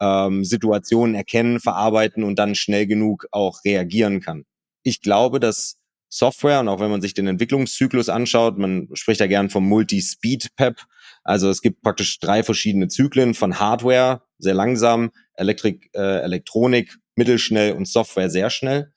[0.00, 4.44] ähm, Situationen erkennen, verarbeiten und dann schnell genug auch reagieren kann.
[4.82, 5.78] Ich glaube, dass
[6.08, 10.80] Software und auch wenn man sich den Entwicklungszyklus anschaut, man spricht ja gern vom Multi-Speed-PEP.
[11.24, 17.72] Also es gibt praktisch drei verschiedene Zyklen von Hardware, sehr langsam, Elektrik, äh, Elektronik, mittelschnell
[17.72, 18.92] und Software sehr schnell,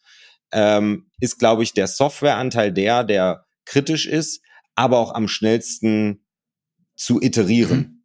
[0.51, 4.41] ähm, ist, glaube ich, der Softwareanteil der, der kritisch ist,
[4.75, 6.25] aber auch am schnellsten
[6.95, 7.77] zu iterieren.
[7.77, 7.98] Mhm.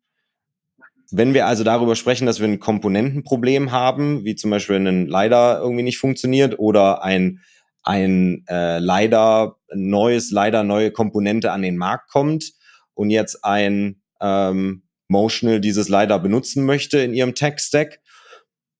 [1.10, 5.60] Wenn wir also darüber sprechen, dass wir ein Komponentenproblem haben, wie zum Beispiel ein leider
[5.60, 7.40] irgendwie nicht funktioniert oder ein
[7.84, 12.52] ein äh, leider neues, leider neue Komponente an den Markt kommt
[12.94, 18.00] und jetzt ein ähm, Motional dieses leider benutzen möchte in ihrem Tech-Stack,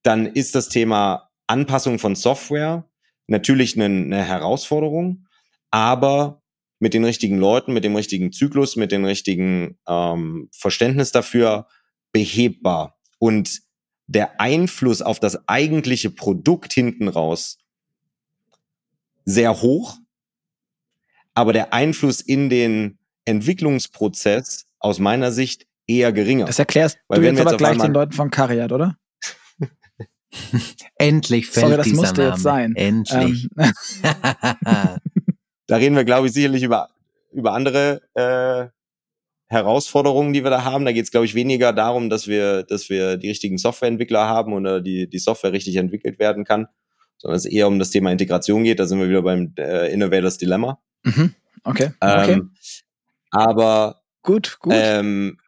[0.03, 2.89] dann ist das Thema Anpassung von Software
[3.27, 5.27] natürlich eine, eine Herausforderung,
[5.71, 6.43] aber
[6.79, 11.67] mit den richtigen Leuten, mit dem richtigen Zyklus, mit dem richtigen ähm, Verständnis dafür
[12.15, 12.97] behebbar.
[13.19, 13.61] Und
[14.07, 17.59] der Einfluss auf das eigentliche Produkt hinten raus
[19.27, 19.97] sehr hoch,
[21.35, 26.45] aber der Einfluss in den Entwicklungsprozess aus meiner Sicht eher geringer.
[26.45, 28.97] Das erklärst Weil du jetzt aber gleich den Leuten von Cariat, oder?
[30.97, 32.33] Endlich fällt Sorry, das dieser musste Name.
[32.33, 32.77] jetzt sein.
[32.77, 33.49] Endlich.
[33.57, 33.73] Ähm.
[35.67, 36.91] da reden wir, glaube ich, sicherlich über,
[37.33, 38.74] über andere äh,
[39.55, 40.85] Herausforderungen, die wir da haben.
[40.85, 44.53] Da geht es, glaube ich, weniger darum, dass wir, dass wir die richtigen Softwareentwickler haben
[44.53, 46.67] oder die, die Software richtig entwickelt werden kann,
[47.17, 48.79] sondern es eher um das Thema Integration geht.
[48.79, 50.79] Da sind wir wieder beim äh, Innovators Dilemma.
[51.05, 51.35] Mhm.
[51.65, 51.91] Okay.
[52.01, 52.33] okay.
[52.33, 52.53] Ähm,
[53.31, 54.75] aber gut, gut.
[54.77, 55.39] Ähm,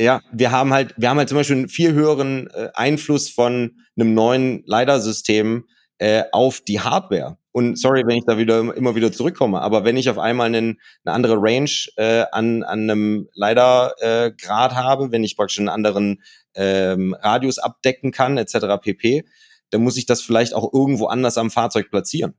[0.00, 3.76] ja, wir haben halt, wir haben halt zum Beispiel einen viel höheren äh, Einfluss von
[3.96, 5.64] einem neuen LiDAR-System
[5.98, 7.38] äh, auf die Hardware.
[7.56, 10.78] Und sorry, wenn ich da wieder immer wieder zurückkomme, aber wenn ich auf einmal einen,
[11.06, 16.22] eine andere Range äh, an, an einem LiDAR-Grad äh, habe, wenn ich praktisch einen anderen
[16.54, 18.78] ähm, Radius abdecken kann, etc.
[18.78, 19.24] pp.,
[19.70, 22.34] dann muss ich das vielleicht auch irgendwo anders am Fahrzeug platzieren.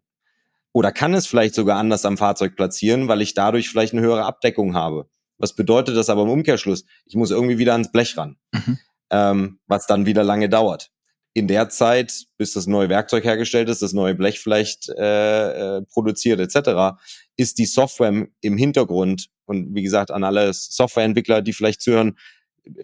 [0.72, 4.26] Oder kann es vielleicht sogar anders am Fahrzeug platzieren, weil ich dadurch vielleicht eine höhere
[4.26, 5.09] Abdeckung habe.
[5.39, 6.86] Was bedeutet das aber im Umkehrschluss?
[7.05, 8.78] Ich muss irgendwie wieder ans Blech ran, mhm.
[9.09, 10.91] ähm, was dann wieder lange dauert.
[11.38, 15.82] In der Zeit, bis das neue Werkzeug hergestellt ist, das neue Blech vielleicht äh, äh,
[15.84, 16.98] produziert etc.,
[17.36, 22.18] ist die Software im, im Hintergrund und wie gesagt an alle Softwareentwickler, die vielleicht zuhören,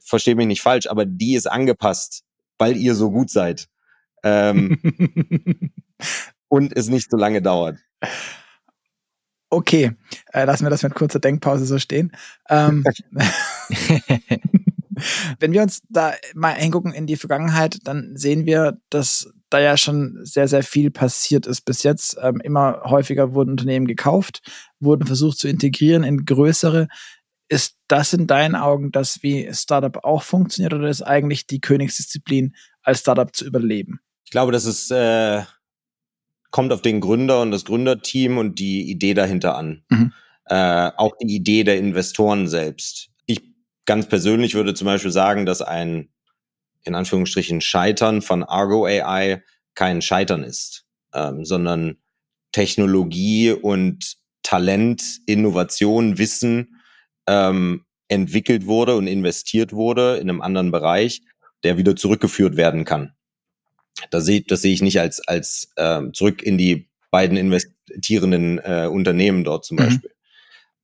[0.03, 2.25] verstehe mich nicht falsch, aber die ist angepasst,
[2.59, 3.69] weil ihr so gut seid
[4.21, 4.77] ähm,
[6.47, 7.79] und es nicht so lange dauert.
[9.49, 9.93] Okay,
[10.31, 12.11] äh, lassen wir das mit kurzer Denkpause so stehen.
[12.51, 12.83] Ähm,
[15.39, 19.77] wenn wir uns da mal hingucken in die Vergangenheit, dann sehen wir, dass da ja
[19.77, 22.17] schon sehr, sehr viel passiert ist bis jetzt.
[22.21, 24.41] Ähm, immer häufiger wurden Unternehmen gekauft,
[24.79, 26.87] wurden versucht zu integrieren in größere.
[27.49, 32.55] Ist das in deinen Augen das, wie Startup auch funktioniert, oder ist eigentlich die Königsdisziplin,
[32.81, 33.99] als Startup zu überleben?
[34.25, 35.43] Ich glaube, das ist äh,
[36.53, 39.83] kommt auf den Gründer und das Gründerteam und die Idee dahinter an.
[39.89, 40.13] Mhm.
[40.45, 43.09] Äh, auch die Idee der Investoren selbst.
[43.85, 46.09] Ganz persönlich würde zum Beispiel sagen, dass ein
[46.83, 49.41] in Anführungsstrichen Scheitern von Argo AI
[49.73, 51.97] kein Scheitern ist, ähm, sondern
[52.51, 56.81] Technologie und Talent, Innovation, Wissen
[57.27, 61.21] ähm, entwickelt wurde und investiert wurde in einem anderen Bereich,
[61.63, 63.13] der wieder zurückgeführt werden kann.
[64.11, 68.87] Das sehe, das sehe ich nicht als, als ähm, zurück in die beiden investierenden äh,
[68.91, 69.83] Unternehmen dort zum mhm.
[69.83, 70.11] Beispiel.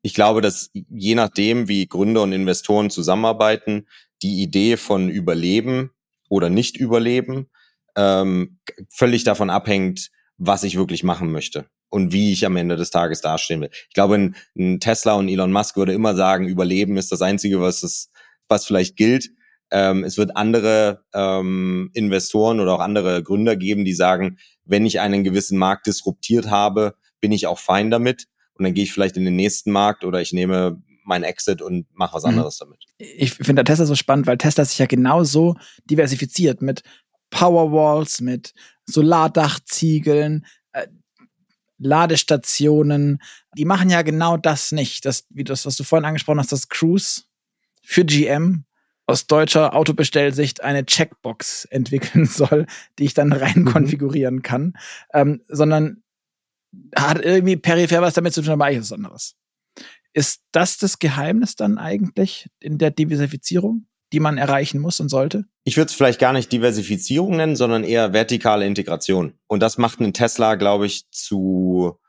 [0.02, 3.88] Ich glaube, dass je nachdem, wie Gründer und Investoren zusammenarbeiten,
[4.22, 5.92] die Idee von Überleben
[6.30, 7.50] oder nicht Überleben
[7.96, 12.92] ähm, völlig davon abhängt, was ich wirklich machen möchte und wie ich am Ende des
[12.92, 13.70] Tages dastehen will.
[13.72, 17.60] Ich glaube, ein, ein Tesla und Elon Musk würde immer sagen, Überleben ist das Einzige,
[17.60, 18.12] was es,
[18.48, 19.30] was vielleicht gilt.
[19.72, 25.00] Ähm, es wird andere ähm, Investoren oder auch andere Gründer geben, die sagen, wenn ich
[25.00, 28.26] einen gewissen Markt disruptiert habe, bin ich auch fein damit.
[28.60, 31.88] Und dann gehe ich vielleicht in den nächsten Markt oder ich nehme mein Exit und
[31.94, 32.30] mache was mhm.
[32.30, 32.66] anderes mhm.
[32.66, 32.86] damit.
[32.98, 35.56] Ich finde Tesla so spannend, weil Tesla sich ja genauso
[35.90, 36.84] diversifiziert mit
[37.32, 38.54] Powerwalls, mit
[38.86, 40.88] Solardachziegeln, äh,
[41.78, 43.22] Ladestationen.
[43.58, 45.06] Die machen ja genau das nicht.
[45.06, 47.24] Das, wie das, was du vorhin angesprochen hast, das Cruise
[47.82, 48.66] für GM
[49.08, 52.68] aus deutscher Autobestellsicht eine Checkbox entwickeln soll,
[53.00, 53.66] die ich dann rein mhm.
[53.66, 54.74] konfigurieren kann,
[55.14, 56.04] ähm, sondern
[56.96, 59.36] hat irgendwie peripher was damit zu tun, aber eigentlich was anderes.
[60.14, 65.46] Ist das das Geheimnis dann eigentlich in der Diversifizierung, die man erreichen muss und sollte?
[65.64, 69.34] Ich würde es vielleicht gar nicht Diversifizierung nennen, sondern eher vertikale Integration.
[69.48, 72.00] Und das macht einen Tesla, glaube ich, zu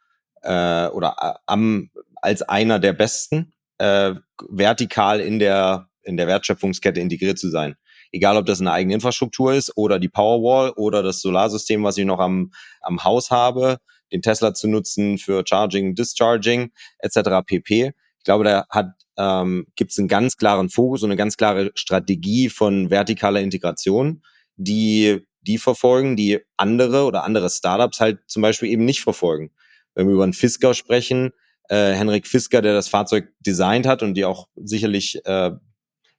[0.43, 1.91] äh, oder äh, am
[2.23, 4.15] als einer der besten äh,
[4.49, 7.77] vertikal in der in der Wertschöpfungskette integriert zu sein.
[8.13, 12.05] Egal, ob das eine eigene Infrastruktur ist oder die Powerwall oder das Solarsystem, was ich
[12.05, 12.51] noch am,
[12.81, 13.79] am Haus habe,
[14.13, 17.45] den Tesla zu nutzen für Charging, Discharging etc.
[17.47, 17.93] pp.
[18.19, 21.71] Ich glaube, da hat ähm, gibt es einen ganz klaren Fokus und eine ganz klare
[21.75, 24.23] Strategie von vertikaler Integration,
[24.57, 29.51] die die verfolgen, die andere oder andere Startups halt zum Beispiel eben nicht verfolgen.
[29.95, 31.33] Wenn wir über einen Fisker sprechen,
[31.69, 35.53] äh, Henrik Fisker, der das Fahrzeug designt hat und die auch sicherlich äh,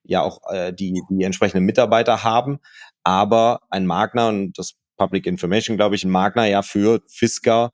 [0.03, 2.59] ja auch äh, die, die entsprechenden Mitarbeiter haben.
[3.03, 7.71] Aber ein Magner und das Public Information, glaube ich, ein Magner ja für Fisker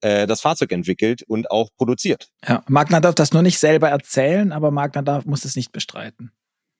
[0.00, 2.28] das Fahrzeug entwickelt und auch produziert.
[2.46, 6.30] Ja, Magner darf das nur nicht selber erzählen, aber Magner darf, muss es nicht bestreiten.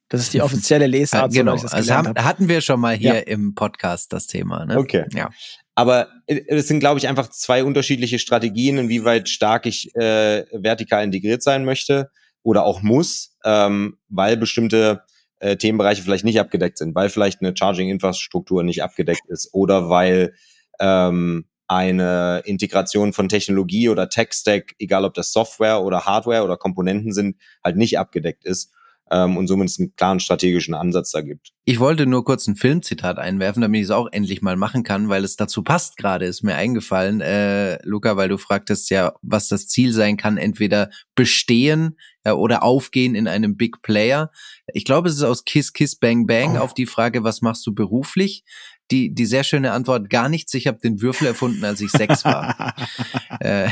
[0.08, 1.32] Das ist die offizielle Lesart.
[1.32, 3.20] genau, so, also haben, hatten wir schon mal hier ja.
[3.20, 4.64] im Podcast das Thema.
[4.64, 4.78] Ne?
[4.78, 5.04] Okay.
[5.12, 5.30] Ja.
[5.74, 11.04] Aber äh, es sind, glaube ich, einfach zwei unterschiedliche Strategien, inwieweit stark ich äh, vertikal
[11.04, 12.10] integriert sein möchte
[12.42, 15.02] oder auch muss, ähm, weil bestimmte
[15.40, 20.34] äh, Themenbereiche vielleicht nicht abgedeckt sind, weil vielleicht eine Charging-Infrastruktur nicht abgedeckt ist oder weil
[20.80, 27.12] ähm, eine Integration von Technologie oder Tech-Stack, egal ob das Software oder Hardware oder Komponenten
[27.12, 28.72] sind, halt nicht abgedeckt ist
[29.10, 31.52] ähm, und somit es einen klaren strategischen Ansatz da gibt.
[31.64, 35.08] Ich wollte nur kurz ein Filmzitat einwerfen, damit ich es auch endlich mal machen kann,
[35.08, 39.48] weil es dazu passt gerade, ist mir eingefallen, äh, Luca, weil du fragtest ja, was
[39.48, 44.30] das Ziel sein kann, entweder bestehen äh, oder aufgehen in einem Big Player.
[44.72, 46.60] Ich glaube, es ist aus Kiss Kiss Bang Bang oh.
[46.60, 48.44] auf die Frage, was machst du beruflich?
[48.90, 50.54] Die, die sehr schöne Antwort, gar nichts.
[50.54, 52.74] Ich habe den Würfel erfunden, als ich sechs war.
[53.40, 53.68] äh,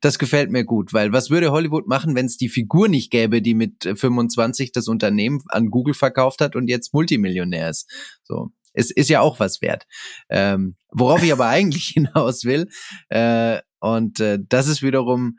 [0.00, 3.42] das gefällt mir gut, weil was würde Hollywood machen, wenn es die Figur nicht gäbe,
[3.42, 7.90] die mit 25 das Unternehmen an Google verkauft hat und jetzt Multimillionär ist?
[8.24, 8.50] So.
[8.72, 9.86] Es ist ja auch was wert.
[10.28, 12.68] Ähm, worauf ich aber eigentlich hinaus will,
[13.08, 15.38] äh, und äh, das ist wiederum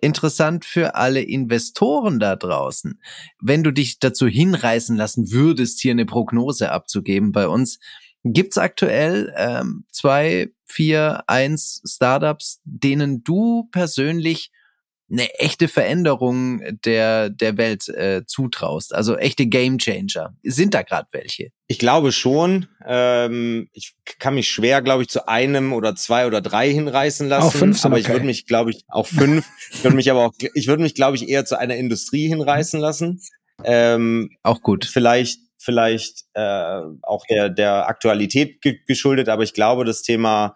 [0.00, 3.00] interessant für alle Investoren da draußen.
[3.40, 7.78] Wenn du dich dazu hinreißen lassen würdest, hier eine Prognose abzugeben bei uns,
[8.24, 14.50] Gibt's aktuell ähm, zwei, vier, eins Startups, denen du persönlich
[15.10, 18.94] eine echte Veränderung der, der Welt äh, zutraust?
[18.94, 20.34] Also echte Gamechanger.
[20.42, 21.50] Sind da gerade welche?
[21.66, 22.66] Ich glaube schon.
[22.86, 27.46] Ähm, ich kann mich schwer, glaube ich, zu einem oder zwei oder drei hinreißen lassen.
[27.46, 28.02] Auch fünf aber okay.
[28.02, 29.48] ich würde mich, glaube ich, auch fünf.
[29.72, 32.80] ich würde mich aber auch, ich würde mich, glaube ich, eher zu einer Industrie hinreißen
[32.80, 33.20] lassen.
[33.64, 34.84] Ähm, auch gut.
[34.84, 40.54] Vielleicht vielleicht äh, auch der, der Aktualität ge geschuldet, aber ich glaube, das Thema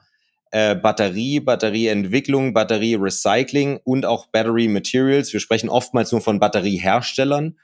[0.53, 5.32] äh, Batterie, Batterieentwicklung, Batterierecycling und auch Battery Materials.
[5.32, 7.59] Wir sprechen oftmals nur von Batterieherstellern,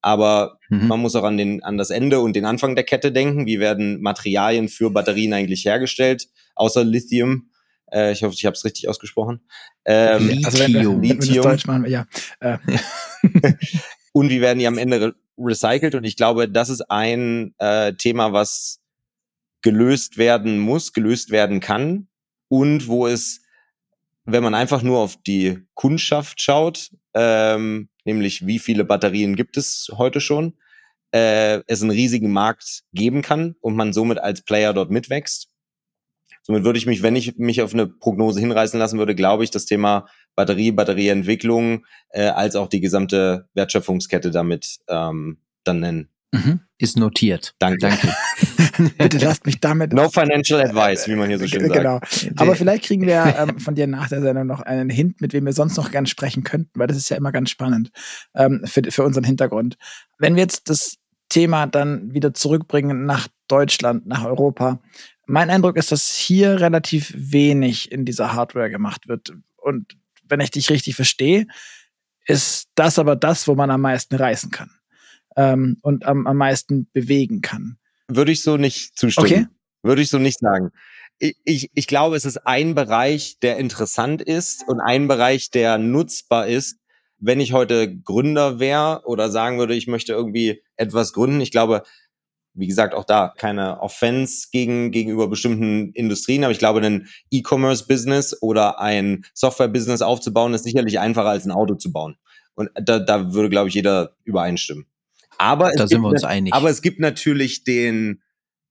[0.00, 0.86] aber mhm.
[0.86, 3.46] man muss auch an, den, an das Ende und den Anfang der Kette denken.
[3.46, 7.50] Wie werden Materialien für Batterien eigentlich hergestellt, außer Lithium?
[7.90, 9.40] Äh, ich hoffe, ich habe es richtig ausgesprochen.
[9.84, 10.44] Ähm, Lithium.
[10.44, 11.42] Also wenn, wenn, Lithium.
[11.42, 12.06] Deutsch machen, ja.
[12.40, 12.58] Äh.
[14.12, 15.94] und wie werden die am Ende recycelt?
[15.94, 18.80] Und ich glaube, das ist ein äh, Thema, was
[19.62, 22.08] gelöst werden muss, gelöst werden kann
[22.48, 23.40] und wo es,
[24.24, 29.90] wenn man einfach nur auf die Kundschaft schaut, ähm, nämlich wie viele Batterien gibt es
[29.96, 30.54] heute schon,
[31.12, 35.48] äh, es einen riesigen Markt geben kann und man somit als Player dort mitwächst.
[36.42, 39.50] Somit würde ich mich, wenn ich mich auf eine Prognose hinreißen lassen würde, glaube ich,
[39.50, 46.08] das Thema Batterie, Batterieentwicklung äh, als auch die gesamte Wertschöpfungskette damit ähm, dann nennen.
[46.32, 46.60] Mhm.
[46.78, 47.54] Ist notiert.
[47.58, 47.78] Danke.
[47.88, 48.14] Danke.
[48.98, 49.92] Bitte lasst mich damit.
[49.92, 51.74] No financial advice, wie man hier so schön sagt.
[51.74, 52.00] Genau.
[52.36, 55.46] Aber vielleicht kriegen wir ähm, von dir nach der Sendung noch einen Hint, mit wem
[55.46, 57.90] wir sonst noch gerne sprechen könnten, weil das ist ja immer ganz spannend
[58.34, 59.76] ähm, für, für unseren Hintergrund.
[60.18, 60.96] Wenn wir jetzt das
[61.28, 64.80] Thema dann wieder zurückbringen nach Deutschland, nach Europa.
[65.26, 69.32] Mein Eindruck ist, dass hier relativ wenig in dieser Hardware gemacht wird.
[69.56, 69.96] Und
[70.34, 71.46] wenn ich dich richtig verstehe,
[72.26, 74.70] ist das aber das, wo man am meisten reißen kann
[75.36, 77.78] ähm, und am, am meisten bewegen kann.
[78.08, 79.26] Würde ich so nicht zustimmen.
[79.26, 79.46] Okay.
[79.82, 80.70] Würde ich so nicht sagen.
[81.18, 85.78] Ich, ich, ich glaube, es ist ein Bereich, der interessant ist und ein Bereich, der
[85.78, 86.78] nutzbar ist,
[87.18, 91.40] wenn ich heute Gründer wäre oder sagen würde, ich möchte irgendwie etwas gründen.
[91.40, 91.84] Ich glaube,
[92.54, 98.40] wie gesagt, auch da keine Offense gegen, gegenüber bestimmten Industrien, aber ich glaube, ein E-Commerce-Business
[98.40, 102.16] oder ein Software-Business aufzubauen, ist sicherlich einfacher als ein Auto zu bauen.
[102.54, 104.86] Und da, da würde, glaube ich, jeder übereinstimmen.
[105.38, 106.54] Aber da sind wir uns einig.
[106.54, 108.22] Aber es gibt natürlich den,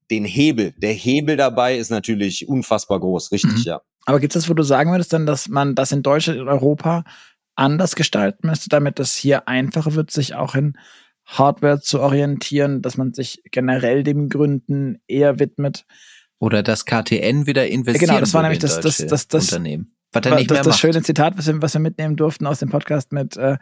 [0.10, 0.74] den Hebel.
[0.78, 3.64] Der Hebel dabei ist natürlich unfassbar groß, richtig, mhm.
[3.64, 3.82] ja.
[4.06, 6.48] Aber gibt es das, wo du sagen würdest, dann, dass man das in Deutschland, in
[6.48, 7.04] Europa
[7.56, 10.78] anders gestalten müsste, damit es hier einfacher wird, sich auch in
[11.26, 15.86] Hardware zu orientieren, dass man sich generell dem Gründen eher widmet?
[16.39, 18.09] Oder das KTN wieder investiert.
[18.09, 19.95] Genau, das war nämlich das, das, das, das, Unternehmen.
[20.11, 22.59] Was er nicht das, mehr das schöne Zitat, was wir, was wir mitnehmen durften aus
[22.59, 23.57] dem Podcast mit äh,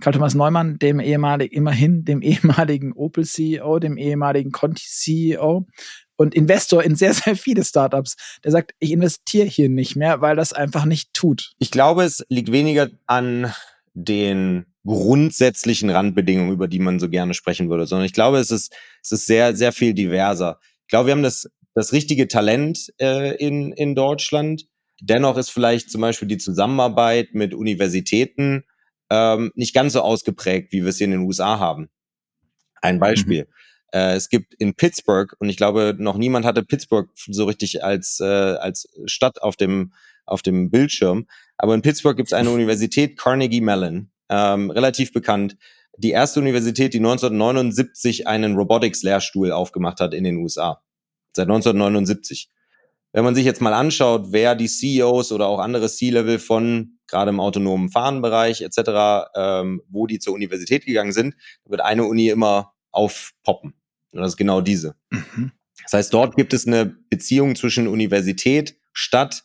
[0.00, 5.66] Karl Thomas Neumann, dem ehemaligen, immerhin dem ehemaligen Opel CEO, dem ehemaligen Conti CEO
[6.16, 8.16] und Investor in sehr, sehr viele Startups.
[8.44, 11.52] Der sagt, ich investiere hier nicht mehr, weil das einfach nicht tut.
[11.58, 13.52] Ich glaube, es liegt weniger an
[13.98, 18.72] den grundsätzlichen Randbedingungen, über die man so gerne sprechen würde, sondern ich glaube, es ist,
[19.02, 20.60] es ist sehr, sehr viel diverser.
[20.82, 24.66] Ich glaube, wir haben das, das richtige Talent äh, in, in Deutschland
[25.00, 28.64] Dennoch ist vielleicht zum Beispiel die Zusammenarbeit mit Universitäten
[29.10, 31.88] ähm, nicht ganz so ausgeprägt, wie wir es hier in den USA haben.
[32.80, 33.44] Ein Beispiel.
[33.44, 33.50] Mhm.
[33.92, 38.20] Äh, es gibt in Pittsburgh, und ich glaube, noch niemand hatte Pittsburgh so richtig als,
[38.20, 39.92] äh, als Stadt auf dem,
[40.24, 41.26] auf dem Bildschirm.
[41.58, 45.56] Aber in Pittsburgh gibt es eine Universität, Carnegie Mellon, ähm, relativ bekannt.
[45.98, 50.82] Die erste Universität, die 1979 einen Robotics-Lehrstuhl aufgemacht hat in den USA.
[51.32, 52.50] Seit 1979
[53.16, 57.30] wenn man sich jetzt mal anschaut, wer die CEOs oder auch andere C-Level von gerade
[57.30, 61.34] im autonomen Fahrenbereich etc., ähm, wo die zur Universität gegangen sind,
[61.64, 63.72] wird eine Uni immer aufpoppen.
[64.12, 64.96] Und das ist genau diese.
[65.08, 65.52] Mhm.
[65.82, 69.44] Das heißt, dort gibt es eine Beziehung zwischen Universität, Stadt,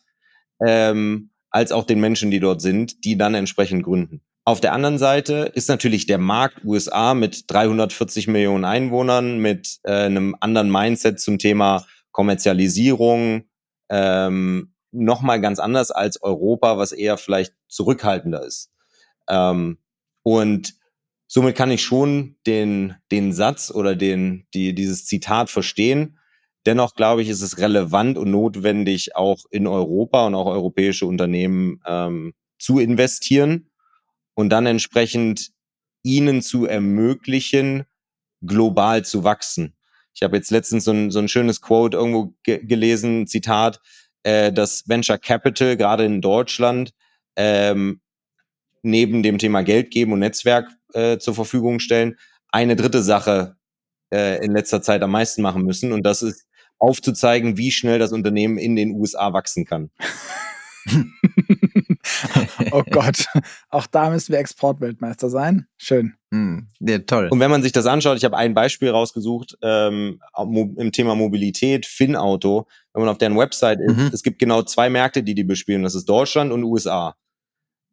[0.62, 4.22] ähm, als auch den Menschen, die dort sind, die dann entsprechend gründen.
[4.44, 9.92] Auf der anderen Seite ist natürlich der Markt USA mit 340 Millionen Einwohnern, mit äh,
[9.92, 13.44] einem anderen Mindset zum Thema Kommerzialisierung,
[13.88, 18.72] ähm, nochmal ganz anders als Europa, was eher vielleicht zurückhaltender ist.
[19.28, 19.78] Ähm,
[20.24, 20.74] und
[21.28, 26.18] somit kann ich schon den, den Satz oder den, die, dieses Zitat verstehen.
[26.66, 31.80] Dennoch glaube ich, ist es relevant und notwendig, auch in Europa und auch europäische Unternehmen
[31.86, 33.70] ähm, zu investieren
[34.34, 35.50] und dann entsprechend
[36.04, 37.84] ihnen zu ermöglichen,
[38.44, 39.74] global zu wachsen.
[40.14, 43.80] Ich habe jetzt letztens so ein, so ein schönes Quote irgendwo ge gelesen, Zitat,
[44.22, 46.92] äh, dass Venture Capital gerade in Deutschland
[47.36, 48.00] ähm,
[48.82, 52.16] neben dem Thema Geld geben und Netzwerk äh, zur Verfügung stellen,
[52.48, 53.56] eine dritte Sache
[54.12, 55.92] äh, in letzter Zeit am meisten machen müssen.
[55.92, 56.46] Und das ist
[56.82, 59.90] aufzuzeigen, wie schnell das Unternehmen in den USA wachsen kann.
[62.72, 63.26] oh Gott,
[63.70, 65.68] auch da müssen wir Exportweltmeister sein.
[65.76, 66.14] Schön.
[66.30, 67.28] Mm, ja, toll.
[67.30, 71.86] Und wenn man sich das anschaut, ich habe ein Beispiel rausgesucht ähm, im Thema Mobilität,
[71.86, 72.66] Finnauto.
[72.92, 74.10] Wenn man auf deren Website ist, mhm.
[74.12, 75.84] es gibt genau zwei Märkte, die die bespielen.
[75.84, 77.14] Das ist Deutschland und USA.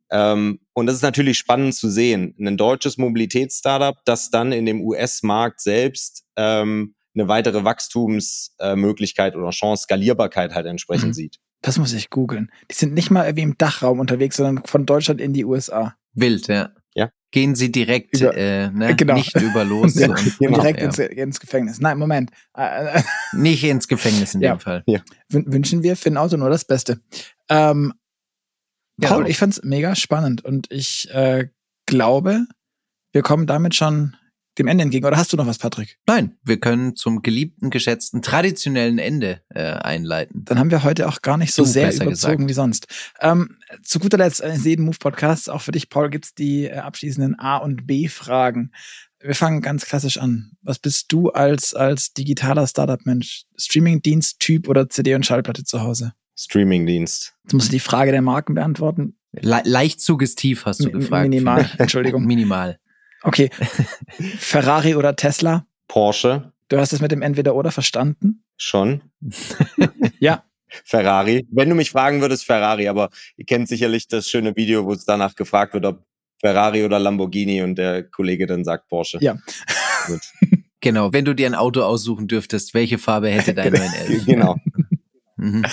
[0.09, 2.33] Ähm, und das ist natürlich spannend zu sehen.
[2.39, 9.83] Ein deutsches Mobilitätsstartup, das dann in dem US-Markt selbst ähm, eine weitere Wachstumsmöglichkeit oder Chance,
[9.83, 11.13] Skalierbarkeit halt entsprechend mhm.
[11.13, 11.39] sieht.
[11.61, 12.51] Das muss ich googeln.
[12.71, 15.95] Die sind nicht mal irgendwie im Dachraum unterwegs, sondern von Deutschland in die USA.
[16.13, 16.71] Wild, ja.
[16.95, 17.11] Ja.
[17.31, 18.95] Gehen sie direkt, über, äh, ne?
[18.97, 19.15] genau.
[19.15, 19.95] nicht über los.
[19.99, 20.57] ja, und, genau.
[20.57, 20.85] direkt ja.
[20.85, 21.79] ins, ins, Gefängnis.
[21.79, 22.31] Nein, Moment.
[22.55, 23.03] Äh, äh,
[23.33, 24.55] nicht ins Gefängnis in ja.
[24.55, 24.83] dem Fall.
[24.87, 25.01] Ja.
[25.29, 27.01] Wünschen wir Finn Auto nur das Beste.
[27.49, 27.93] Ähm,
[29.01, 31.47] Paul, ich fand's mega spannend und ich äh,
[31.85, 32.45] glaube,
[33.13, 34.15] wir kommen damit schon
[34.59, 35.05] dem Ende entgegen.
[35.05, 35.97] Oder hast du noch was, Patrick?
[36.05, 40.43] Nein, wir können zum geliebten, geschätzten, traditionellen Ende äh, einleiten.
[40.45, 42.49] Dann haben wir heute auch gar nicht so du, sehr überzogen gesagt.
[42.49, 42.87] wie sonst.
[43.21, 47.39] Ähm, zu guter Letzt, in jedem Move-Podcast, auch für dich, Paul, gibt's die äh, abschließenden
[47.39, 48.71] A- und B-Fragen.
[49.21, 50.51] Wir fangen ganz klassisch an.
[50.61, 53.43] Was bist du als, als digitaler Startup-Mensch?
[53.57, 56.13] Streaming-Dienst-Typ oder CD und Schallplatte zu Hause?
[56.37, 57.35] Streaming-Dienst.
[57.43, 59.17] Jetzt musst du die Frage der Marken beantworten.
[59.33, 61.29] Le leicht suggestiv hast du gefragt.
[61.29, 62.23] Minimal, Entschuldigung.
[62.25, 62.79] Minimal.
[63.23, 63.49] Okay.
[64.37, 65.65] Ferrari oder Tesla?
[65.87, 66.51] Porsche.
[66.69, 68.43] Du hast es mit dem Entweder-Oder verstanden?
[68.57, 69.01] Schon.
[70.19, 70.43] ja.
[70.85, 71.47] Ferrari.
[71.51, 75.03] Wenn du mich fragen würdest, Ferrari, aber ihr kennt sicherlich das schöne Video, wo es
[75.03, 76.05] danach gefragt wird, ob
[76.39, 79.17] Ferrari oder Lamborghini und der Kollege dann sagt Porsche.
[79.21, 79.37] Ja.
[80.07, 80.21] Gut.
[80.81, 84.25] Genau, wenn du dir ein Auto aussuchen dürftest, welche Farbe hätte dein 911?
[84.25, 84.55] genau.
[85.35, 85.65] mhm.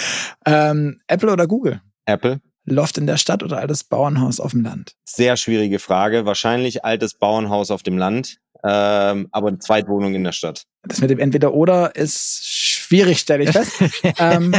[0.45, 1.81] ähm, Apple oder Google?
[2.07, 2.41] Apple.
[2.67, 4.95] Loft in der Stadt oder altes Bauernhaus auf dem Land?
[5.05, 6.27] Sehr schwierige Frage.
[6.27, 10.65] Wahrscheinlich altes Bauernhaus auf dem Land, ähm, aber eine Zweitwohnung in der Stadt.
[10.83, 13.83] Das mit dem Entweder-Oder ist schwierig, stelle ich fest.
[14.19, 14.55] ähm,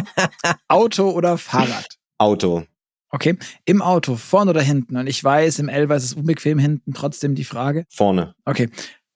[0.67, 1.87] Auto oder Fahrrad?
[2.17, 2.63] Auto.
[3.09, 4.97] Okay, im Auto, vorne oder hinten?
[4.97, 7.85] Und ich weiß, im Elber ist es unbequem hinten, trotzdem die Frage.
[7.89, 8.35] Vorne.
[8.45, 8.69] Okay.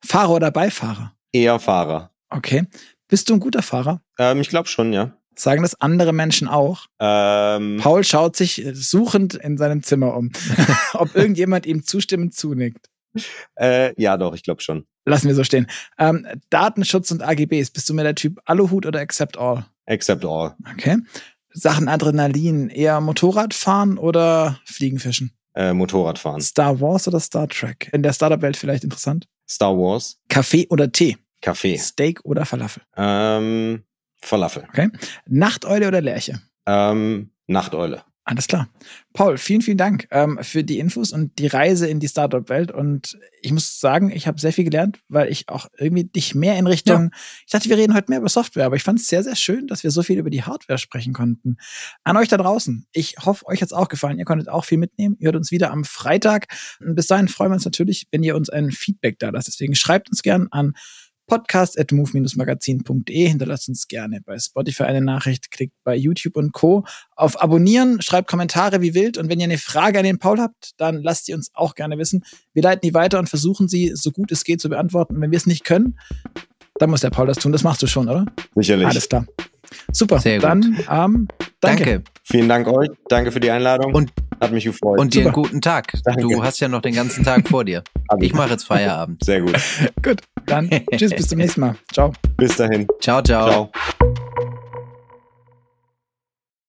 [0.04, 1.14] Fahrer oder Beifahrer?
[1.34, 2.12] Eher Fahrer.
[2.30, 2.66] Okay.
[3.08, 4.02] Bist du ein guter Fahrer?
[4.18, 5.18] Ähm, ich glaube schon, ja.
[5.42, 6.86] Sagen das andere Menschen auch?
[7.00, 10.32] Ähm, Paul schaut sich suchend in seinem Zimmer um,
[10.94, 12.92] ob irgendjemand ihm zustimmend zunickt.
[13.56, 14.86] Äh, ja, doch, ich glaube schon.
[15.04, 15.66] Lassen wir so stehen.
[15.98, 17.72] Ähm, Datenschutz und AGBs.
[17.72, 19.66] Bist du mehr der Typ Aluhut oder Accept All?
[19.88, 20.56] Accept All.
[20.74, 20.98] Okay.
[21.52, 22.70] Sachen Adrenalin.
[22.70, 25.32] Eher Motorradfahren oder Fliegenfischen?
[25.56, 26.42] Äh, Motorradfahren.
[26.42, 27.89] Star Wars oder Star Trek?
[27.94, 29.28] In der Startup-Welt vielleicht interessant?
[29.50, 30.20] Star Wars.
[30.30, 31.18] Kaffee oder Tee?
[31.42, 31.78] Kaffee.
[31.80, 32.84] Steak oder Falafel?
[32.96, 33.84] Ähm,
[34.22, 34.63] Falafel.
[34.69, 34.89] Okay.
[35.28, 36.41] Nachteule oder Lerche?
[36.65, 38.03] Ähm, Nachteule.
[38.24, 38.69] Alles klar.
[39.13, 42.72] Paul, vielen, vielen Dank ähm, für die Infos und die Reise in die Startup-Welt.
[42.72, 46.55] Und ich muss sagen, ich habe sehr viel gelernt, weil ich auch irgendwie dich mehr
[46.57, 47.09] in Richtung, ja.
[47.45, 49.65] ich dachte, wir reden heute mehr über Software, aber ich fand es sehr, sehr schön,
[49.65, 51.57] dass wir so viel über die Hardware sprechen konnten.
[52.03, 54.19] An euch da draußen, ich hoffe, euch hat's auch gefallen.
[54.19, 55.17] Ihr konntet auch viel mitnehmen.
[55.19, 56.45] Ihr hört uns wieder am Freitag.
[56.80, 59.47] Und bis dahin freuen wir uns natürlich, wenn ihr uns ein Feedback da lasst.
[59.47, 60.74] Deswegen schreibt uns gern an
[61.32, 63.25] podcast at move-magazin.de.
[63.25, 66.84] Hinterlasst uns gerne bei Spotify eine Nachricht, klickt bei YouTube und Co.
[67.15, 70.71] auf Abonnieren, schreibt Kommentare wie wild und wenn ihr eine Frage an den Paul habt,
[70.75, 72.25] dann lasst sie uns auch gerne wissen.
[72.51, 75.21] Wir leiten die weiter und versuchen sie so gut es geht zu beantworten.
[75.21, 75.97] Wenn wir es nicht können,
[76.79, 77.53] dann muss der Paul das tun.
[77.53, 78.25] Das machst du schon, oder?
[78.53, 78.88] Sicherlich.
[78.88, 79.25] Alles klar.
[79.93, 80.19] Super.
[80.19, 80.43] Sehr gut.
[80.43, 81.27] Dann ähm,
[81.61, 81.84] danke.
[81.86, 82.03] danke.
[82.23, 82.89] Vielen Dank euch.
[83.07, 83.93] Danke für die Einladung.
[83.93, 84.11] Und
[84.42, 85.00] hat mich gefreut.
[85.00, 85.94] Und dir einen guten Tag.
[86.04, 86.22] Danke.
[86.22, 87.84] Du hast ja noch den ganzen Tag vor dir.
[88.20, 89.24] Ich mache jetzt Feierabend.
[89.24, 89.56] Sehr gut.
[90.04, 90.22] gut.
[90.48, 91.76] Dann tschüss, bis zum nächsten Mal.
[91.94, 92.12] Ciao.
[92.38, 92.88] Bis dahin.
[93.00, 93.22] ciao.
[93.22, 93.48] ciao.
[93.48, 93.72] ciao.